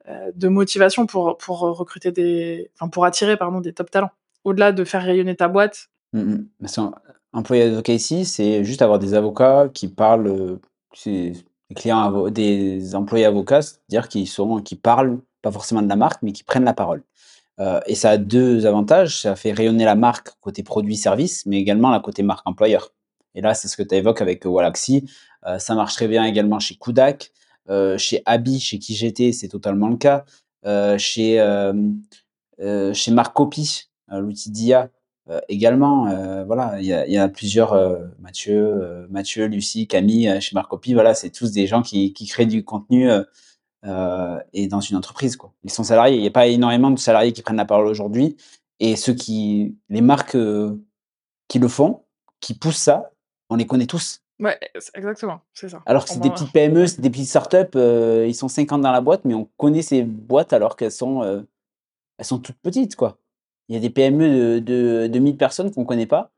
[0.08, 4.12] heu, de motivation pour pour recruter des enfin, pour attirer, pardon, des top talents.
[4.44, 5.90] Au-delà de faire rayonner ta boîte.
[6.14, 6.46] Mmh mh.
[6.60, 6.92] Bah,
[7.34, 10.60] employé advocacy, c'est juste avoir des avocats qui parlent,
[11.08, 11.34] des
[11.76, 16.34] clients des employés avocats, c'est-à-dire qui sont qui parlent, pas forcément de la marque, mais
[16.34, 17.02] qui prennent la parole.
[17.60, 21.90] Heu et ça a 2 avantages, ça fait rayonner la marque côté produit-service, mais également
[21.90, 22.94] la côté marque employeur
[23.36, 25.08] et là, c'est ce que tu évoques avec Wallaxy.
[25.48, 27.32] Heu, ça marche très bien également chez Kudak,
[27.98, 30.26] chez Abi, chez qui j'étais, c'est totalement le cas.
[30.98, 31.38] Chez,
[32.94, 34.90] chez Marcopy, l'outil d'IA,
[35.50, 37.76] également, voilà, il y a plusieurs,
[38.20, 43.10] Mathieu, Mathieu, Lucie, Camille, chez Marcopy, voilà, c'est tous des gens qui créent du contenu,
[43.86, 45.54] heu et dans une entreprise, quoi.
[45.64, 48.38] Ils sont salariés, il y a pas énormément de salariés qui prennent la parole aujourd'hui
[48.80, 50.84] et ceux qui les marques, heu,
[51.48, 52.04] qui le font,
[52.40, 53.12] qui poussent ça,
[53.50, 54.22] on les connaît tous.
[54.40, 54.60] Ouais,
[54.94, 55.82] exactement, c'est ça.
[55.88, 58.92] Alors que c'est des petites PME, c'est des petites start-up, heu, ils sont 50 dans
[58.92, 61.48] la boîte, mais on connaît ces boîtes alors qu'elles sont, heu,
[62.18, 63.18] elles sont toutes petites, quoi.
[63.70, 66.32] Il y a des PME de de de 1000 personnes qu'on connaît pas,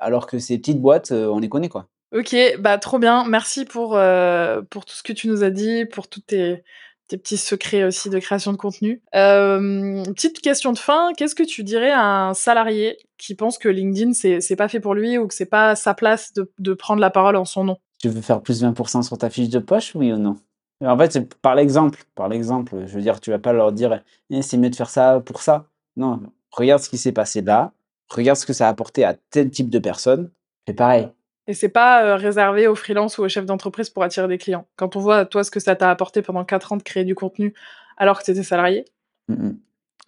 [0.00, 1.88] alors que ces petites boîtes, on les connaît, quoi.
[2.12, 3.24] OK, bah, trop bien.
[3.28, 6.62] Merci pour, heu, pour tout ce que tu nous as dit, pour tous tes
[7.08, 9.02] tes petits secrets aussi de création de contenu.
[9.12, 13.68] Hem, petite question de fin, qu'est-ce que tu dirais à un salarié qui pense que
[13.70, 17.00] LinkedIn, c'est pas fait pour lui ou que c'est pas sa place de de prendre
[17.00, 17.78] la parole en son nom?
[17.98, 20.36] Tu veux faire plus 20% sur ta fiche de poche, oui ou non?
[20.84, 24.02] En fait, c'est par l'exemple, par l'exemple, je veux dire, tu vas pas leur dire:
[24.30, 25.66] «Eh, c'est mieux de faire ça pour ça».
[25.96, 26.20] Non,
[26.52, 27.72] regarde ce qui s'est passé là,
[28.08, 30.30] regarde ce que ça a apporté à tel type de personne,
[30.66, 31.08] fais pareil.
[31.48, 34.66] Et c'est pas, heu, réservé aux freelances ou aux chefs d'entreprise pour attirer des clients.
[34.76, 37.14] Quand on voit, toi, ce que ça t'a apporté pendant 4 ans de créer du
[37.16, 37.54] contenu
[37.96, 38.84] alors que tu étais salarié
[39.28, 39.56] Mmh mh.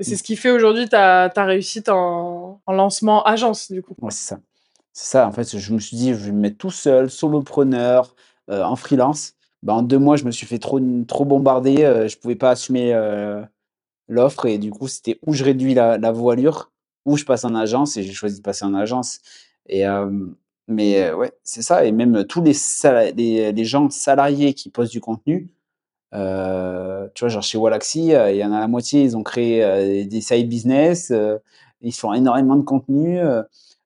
[0.01, 0.19] et c'est Mmh.
[0.19, 3.97] ce qui fait aujourd'hui ta ta réussite en en lancement agence, du coup.
[4.01, 4.41] Ouais, c'est ça.
[4.93, 8.15] C'est ça, en fait, je me suis dit: «Je vais me mettre tout seul, solopreneur,
[8.51, 9.35] heu, en freelance».
[9.63, 12.51] Bah, en 2 mois, je me suis fait trop trop bombarder, heu, je pouvais pas
[12.51, 13.45] assumer, heu,
[14.09, 16.73] l'offre et du coup, c'était ou je réduis la la voilure
[17.07, 19.21] ou je passe en agence et j'ai choisi de passer en agence
[19.69, 20.37] et hem,
[20.71, 24.93] mais heu, ouais, c'est ça et même tous les sala les gens salariés qui postent
[24.93, 25.51] du contenu,
[26.15, 29.23] heu, tu vois, genre chez Wallaxy, heu, il y en a la moitié, ils ont
[29.25, 31.13] créé, des side business,
[31.83, 33.21] ils font énormément de contenu,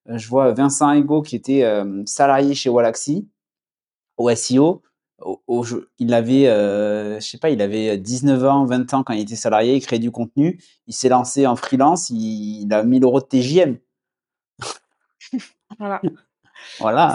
[0.08, 1.64] je vois Vincent Ego qui était,
[2.06, 3.28] salarié chez Wallaxy,
[4.18, 4.82] au SEO,
[6.00, 9.36] il avait, heu, je sais pas, il avait 19 ans, 20 ans quand il était
[9.36, 13.20] salarié, il créait du contenu, il s'est lancé en freelance, il a 1 000 €
[13.22, 13.78] de TJM.
[15.78, 16.00] Voilà.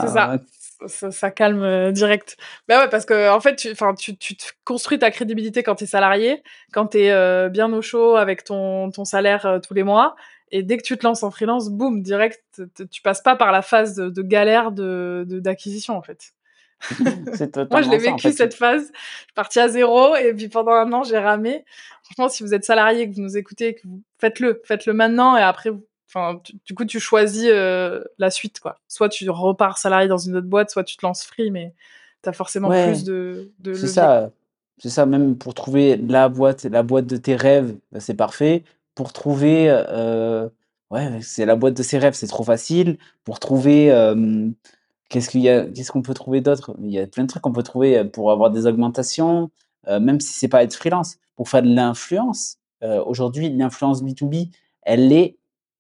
[0.02, 0.26] C'est ça.
[0.26, 0.40] Voilà,
[0.88, 2.38] ça ça calme, heu, direct.
[2.68, 5.88] Bah, ouais, parce qu'en fait, tu tu tu te construis ta crédibilité quand tu es
[5.88, 6.42] salarié,
[6.74, 10.16] quand tu es, heu, bien au chaud avec ton ton salaire, heu, tous les mois
[10.52, 12.42] et dès que tu te lances en freelance, boum, direct,
[12.92, 16.32] tu passes pas par la phase de de galère de de d'acquisition, en fait.
[17.72, 18.84] Moi, je l'ai en vécu fait, cette phase.
[18.94, 21.66] Je suis partie à 0 et puis pendant 1 an, j'ai ramé.
[22.04, 25.38] Franchement, si vous êtes salarié et que vous nous écoutez, que vous faites-le, faites-le maintenant
[25.38, 28.80] et après vous enfin, tu du coup, tu choisis, heu, la suite, quoi.
[28.88, 31.74] Soit tu repars salarié dans une autre boîte, soit tu te lances free, mais
[32.24, 34.32] tu as forcément plus de de C'est ça,
[34.80, 38.64] c'est ça, même pour trouver la boîte la boîte de tes rêves, bah, c'est parfait.
[38.96, 40.52] Pour trouver, heu,
[40.92, 42.98] ouais, c'est la boîte de ses rêves, c'est trop facile.
[43.24, 43.90] Pour trouver,
[45.10, 46.76] qu'est-ce qu'il y a qu'est-ce qu'on peut trouver d'autre?
[46.82, 49.52] Il y a plein de trucs qu'on peut trouver, heu, pour avoir des augmentations,
[49.88, 51.18] même si c'est pas être freelance.
[51.36, 52.58] Pour faire de l'influence,
[53.06, 54.50] aujourd'hui, l'influence B2B,
[54.82, 55.38] elle est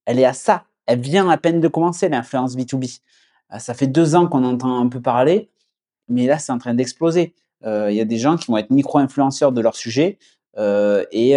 [0.09, 0.65] elle est à ça.
[0.87, 2.99] Elle vient à peine de commencer l'influence B2B.
[3.53, 5.49] Heu, ça fait 2 ans qu'on entend un peu parler,
[6.07, 7.35] mais là, c'est en train d'exploser.
[7.63, 10.17] Heu, il y a des gens qui vont être micro-influenceurs de leur sujet,
[10.57, 11.35] heu et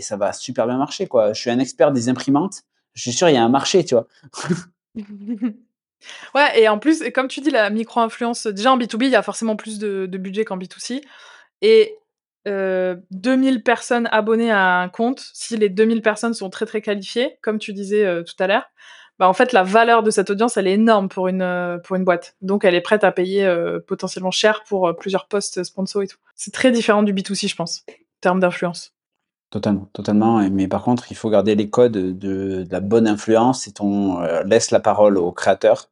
[0.00, 1.08] ça va super bien marcher.
[1.32, 2.62] Je suis un expert des imprimantes,
[2.94, 4.06] je suis sûr il y a un marché, tu vois?
[6.34, 9.22] Ouais et en plus comme tu dis la micro-influence, déjà en B2B, il y a
[9.22, 11.02] forcément plus de de budget qu'en B2C
[11.60, 11.96] et
[12.48, 16.66] heu, 2 000 personnes abonnées à un compte, si les 2 000 personnes sont très,
[16.66, 18.64] très qualifiées, comme tu disais, heu, tout à l'heure,
[19.18, 21.96] bah, en fait, la valeur de cette audience, elle est énorme pour une, heu, pour
[21.96, 22.36] une boîte.
[22.40, 26.18] Donc elle est prête à payer, heu, potentiellement cher pour, plusieurs posts sponsors et tout.
[26.36, 28.92] C'est très différent du B2C, je pense, en termes d'influence.
[29.50, 32.12] Totalement, totalement mais par contre, il faut garder les codes, de
[32.64, 35.88] de la bonne influence et heu, laisse la parole aux créateurs.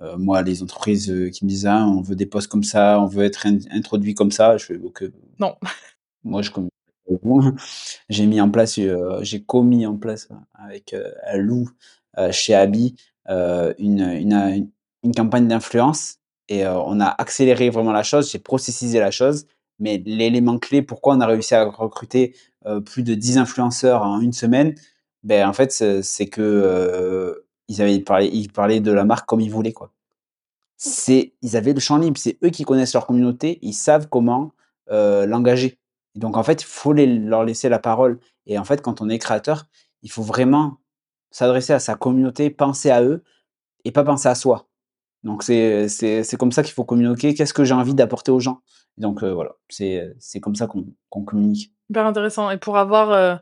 [0.00, 3.00] Heu, moi, les entreprises, heu, qui me disent: «Ah, on veut des posts comme ça,
[3.00, 5.04] on veut être in introduit comme ça», je fais: «OK,
[5.40, 5.56] Non.
[6.24, 6.72] moi je communique
[7.08, 7.42] avec vous».
[8.10, 11.68] J'ai mis en place, heu, j'ai co-mis en place avec, heu, Lou,
[12.32, 12.96] chez Abi,
[13.28, 14.70] une, une,
[15.04, 16.18] une campagne d'influence
[16.48, 19.46] et on a accéléré vraiment la chose, j'ai processisé la chose,
[19.80, 22.36] mais l'élément clé, pourquoi on a réussi à recruter,
[22.86, 24.74] plus de 10 influenceurs en une semaine,
[25.24, 29.50] ben en fait, c'est que, ils avaient parlé ils parlaient de la marque comme ils
[29.50, 29.92] voulaient, quoi.
[30.76, 34.52] C'est ils avaient le champ libre, c'est eux qui connaissent leur communauté, ils savent comment,
[34.90, 35.78] heu, l'engager.
[36.14, 39.18] Donc en fait, il faut leur laisser la parole et en fait, quand on est
[39.18, 39.66] créateur,
[40.02, 40.78] il faut vraiment
[41.30, 43.22] s'adresser à sa communauté, penser à eux
[43.84, 44.68] et pas penser à soi.
[45.24, 45.88] Donc c'est
[46.38, 47.34] comme ça qu'il faut communiquer.
[47.34, 48.60] Qu'est-ce que j'ai envie d'apporter aux gens?
[48.98, 51.72] Donc heu, voilà, c'est, comme ça qu'on communique.
[51.90, 53.38] Hyper intéressant et pour avoir, heu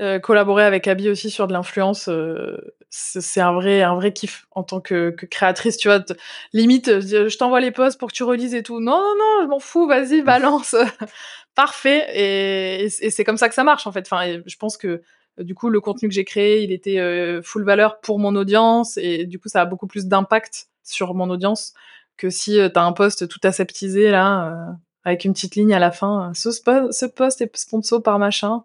[0.00, 4.46] Heu, collaborer avec Abby aussi sur de l'influence, heu, c'est un vrai un vrai kiff
[4.50, 6.04] en tant que que créatrice, tu vois?
[6.52, 8.80] Limite, heu, je t'envoie les posts pour que tu relises et tout.
[8.80, 10.74] «Non, non, non, je m'en fous, vas-y, balance!»
[11.54, 14.06] Parfait et et c'est comme ça que ça marche, en fait.
[14.10, 15.02] Enfin je pense que,
[15.38, 18.98] du coup, le contenu que j'ai créé, il était, heu, full valeur pour mon audience
[18.98, 21.72] et du coup, ça a beaucoup plus d'impact sur mon audience
[22.18, 25.78] que si, heu, tu as un post tout aseptisé là, avec une petite ligne à
[25.78, 28.64] la fin, «Ce ce post est sponsor par machin».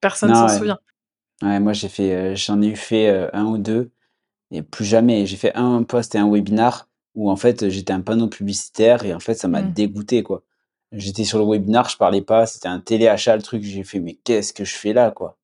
[0.00, 0.58] Personne Non, s'en ouais.
[0.58, 0.78] souvient.
[1.42, 3.92] Ouais, moi j'ai fait, heu, j'en ai eu fait, heu, 1 ou 2
[4.52, 5.26] et plus jamais.
[5.26, 9.14] J'ai fait un post et un webinar où en fait, j'étais un panneau publicitaire et
[9.14, 9.72] en fait, ça m'a Mmh.
[9.74, 10.44] dégoûté, quoi.
[10.92, 14.14] J'étais sur le webinar, je parlais pas, c'était un téléachat le truc, j'ai fait: «Mais
[14.24, 15.38] qu'est-ce que je fais là, quoi?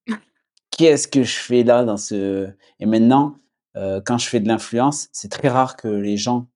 [0.73, 2.51] Qu'est-ce que je fais là dans ce»
[2.81, 3.37] et maintenant,
[3.77, 6.49] heu, quand je fais de l'influence, c'est très rare que les gens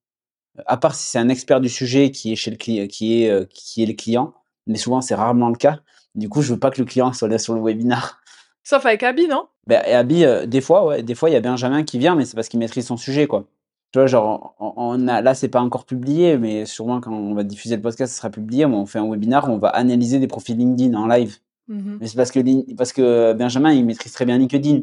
[0.67, 3.83] à part si c'est un expert du sujet qui est chez le qui est, qui
[3.83, 4.35] est le client,
[4.67, 5.81] mais souvent c'est rarement le cas.
[6.19, 8.21] Du coup, je veux pas que le client soit là sur le webinar.
[8.65, 9.47] Sauf avec Abby, non?
[9.67, 12.15] Bah et Abby, heu, des fois, ouais, des fois, il y a Benjamin qui vient,
[12.15, 13.47] mais c'est parce qu'il maîtrise son sujet, quoi.
[13.93, 17.35] Tu vois, genre, on on a là, c'est pas encore publié, mais sûrement quand on
[17.35, 19.69] va diffuser le podcast, ça sera publié, mais on fait un webinar où on va
[19.69, 21.39] analyser des profils LinkedIn en live.
[21.69, 21.99] Mmh mh.
[22.01, 24.81] Mais c'est parce que parce que Benjamin, il maîtrise très bien LinkedIn,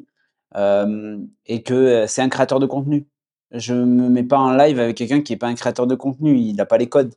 [0.55, 3.05] hem et que, heu, c'est un créateur de contenu.
[3.51, 6.37] Je me mets pas en live avec quelqu'un qui est pas un créateur de contenu,
[6.37, 7.13] il a pas les codes.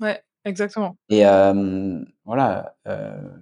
[0.00, 0.96] Ouais, exactement.
[1.10, 1.24] Et
[2.26, 2.92] voilà, heu,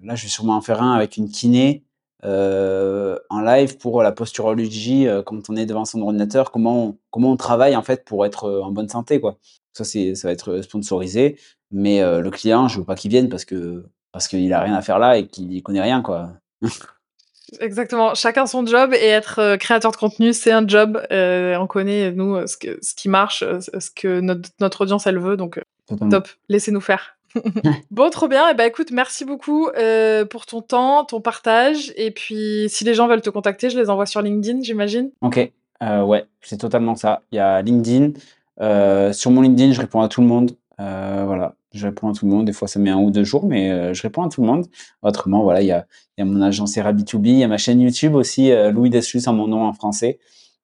[0.02, 1.84] là, je vais sûrement en faire un avec une kiné,
[2.24, 6.98] heu, en live pour la posturologie, heu, quand on est devant son ordinateur, comment on
[7.10, 9.38] comment on travaille, en fait, pour être, en bonne santé, quoi.
[9.72, 11.38] Ça, c'est ça va être, sponsorisé,
[11.72, 14.82] mais le client, je veux pas qu'il vienne parce que parce qu'il a rien à
[14.82, 16.34] faire là et qu'il connaît rien, quoi.
[17.60, 22.46] Exactement, chacun son job et être, créateur de contenu, c'est un job, on connaît, nous,
[22.46, 26.10] ce que ce qui marche, ce que notre notre audience, elle veut donc Totalement.
[26.10, 27.13] top, laissez-nous faire.
[27.90, 32.10] Bon, trop bien et bah, écoute, merci beaucoup, heu, pour ton temps, ton partage et
[32.10, 35.10] puis si les gens veulent te contacter, je les envoie sur LinkedIn, j'imagine?
[35.20, 37.22] OK, heu, ouais, c'est totalement ça.
[37.32, 38.12] Il y a LinkedIn,
[38.60, 42.12] heu, sur mon LinkedIn, je réponds à tout le monde, heu, voilà, je réponds à
[42.12, 42.44] tout le monde.
[42.46, 44.66] Des fois, ça met 1 ou 2 jours, mais je réponds à tout le monde.
[45.02, 45.86] Autrement, voilà, il y a
[46.18, 49.22] y a mon agence ERA B2B, il y a ma chaîne YouTube aussi, Louis Deslus
[49.26, 50.18] en mon nom en français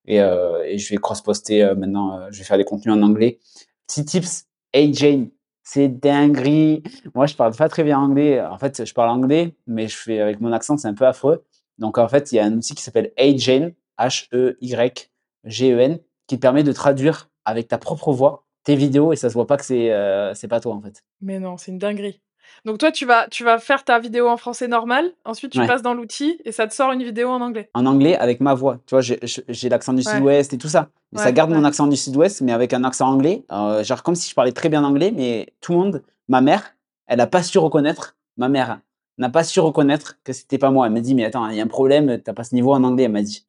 [0.06, 3.38] et je vais cross poster, heu, maintenant, je vais faire des contenus en anglais.
[3.86, 4.44] Petit tips,
[4.74, 5.28] Jane,
[5.62, 6.82] c'est dinguerie!
[7.14, 8.40] Moi, je parle pas très bien anglais.
[8.40, 11.44] En fait, je parle anglais, mais je fais avec mon accent, c'est un peu affreux.
[11.78, 16.40] Donc en fait, il y a un outil qui s'appelle Hey Jane, H-E-Y-G-E-N, qui te
[16.40, 19.64] permet de traduire avec ta propre voix tes vidéos et ça se voit pas que
[19.64, 21.02] c'est, heu, c'est pas toi, en fait.
[21.20, 22.20] Mais non, c'est une dinguerie.
[22.64, 25.66] Donc toi, tu vas tu vas faire ta vidéo en français normal, ensuite tu Ouais.
[25.66, 27.70] passes dans l'outil et ça te sort une vidéo en anglais?
[27.74, 28.78] En anglais avec ma voix.
[28.86, 30.04] Tu vois, j'ai l'accent du Ouais.
[30.12, 30.88] Sud-Ouest et tout ça.
[31.12, 34.14] Mais ça garde mon accent du Sud-Ouest, mais avec un accent anglais, heu, genre comme
[34.14, 36.74] si je parlais très bien anglais, mais tout le monde ma mère,
[37.06, 38.78] elle a pas su reconnaître ma mère
[39.18, 40.86] n'a pas su reconnaître que c'était pas moi.
[40.86, 42.72] Elle m'a dit: «Mais attends, il y a un problème, tu as pas ce niveau
[42.72, 43.44] en anglais», elle m'a dit.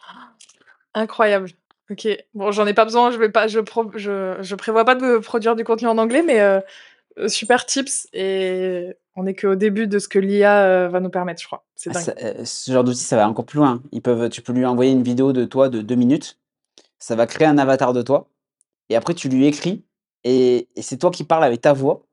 [0.94, 1.50] Incroyable.
[1.90, 2.08] OK.
[2.34, 5.18] Bon, j'en ai pas besoin, je vais pas je pro je je prévois pas de
[5.20, 6.62] produire du contenu en anglais, mais heu,
[7.28, 11.42] super tips et on est qu'au début de ce que l'IA, heu, va nous permettre,
[11.42, 11.66] je crois.
[11.90, 13.82] Ah ça, heu, ce genre d'outil, ça va encore plus loin.
[13.92, 16.40] Ils peuvent tu peux lui envoyer une vidéo de toi de 2 minutes,
[17.00, 18.30] ça va créer un avatar de toi
[18.90, 19.84] et après tu lui écris
[20.24, 22.06] et et c'est toi qui parles avec ta voix,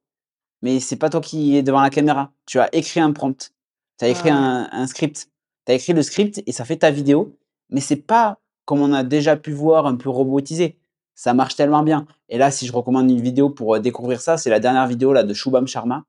[0.62, 2.32] mais c'est pas toi qui est devant la caméra.
[2.46, 3.52] Tu as écrit un prompt,
[3.98, 5.30] tu as écrit Ah un script.
[5.66, 7.36] Tu as écrit le script et ça fait ta vidéo,
[7.68, 10.78] mais c'est pas comme on a déjà pu voir un peu robotisé.
[11.20, 14.36] Ça marche tellement bien et là, si je recommande une vidéo pour, heu, découvrir ça,
[14.36, 16.04] c'est la dernière vidéo là de Shubham Sharma,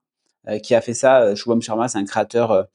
[0.48, 1.24] heu, qui a fait ça.
[1.24, 2.68] Heu, Shubham Sharma, c'est un créateur,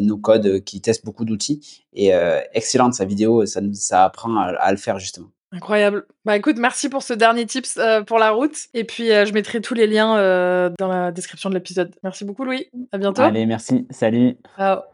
[0.00, 2.12] no code, qui teste beaucoup d'outils et
[2.52, 5.26] excellente sa vidéo, ça nous ça apprend à à le faire justement.
[5.50, 6.06] Incroyable.
[6.24, 9.74] Bah, écoute, merci pour ce dernier tips, pour la route et puis, je mettrai tous
[9.74, 11.90] les liens, dans la description de l'épisode.
[12.04, 13.22] Merci beaucoup Louis, à bientôt.
[13.22, 14.36] Allez, merci, salut.
[14.56, 14.91] Ciao.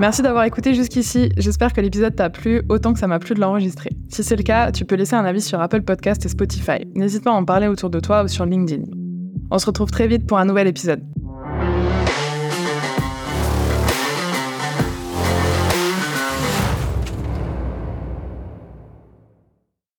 [0.00, 1.28] Merci d'avoir écouté jusqu'ici.
[1.36, 3.90] J'espère que l'épisode t'a plu autant que ça m'a plu de l'enregistrer.
[4.08, 6.86] Si c'est le cas, tu peux laisser un avis sur Apple Podcast et Spotify.
[6.94, 8.84] N'hésite pas à en parler autour de toi ou sur LinkedIn.
[9.50, 11.02] On se retrouve très vite pour un nouvel épisode.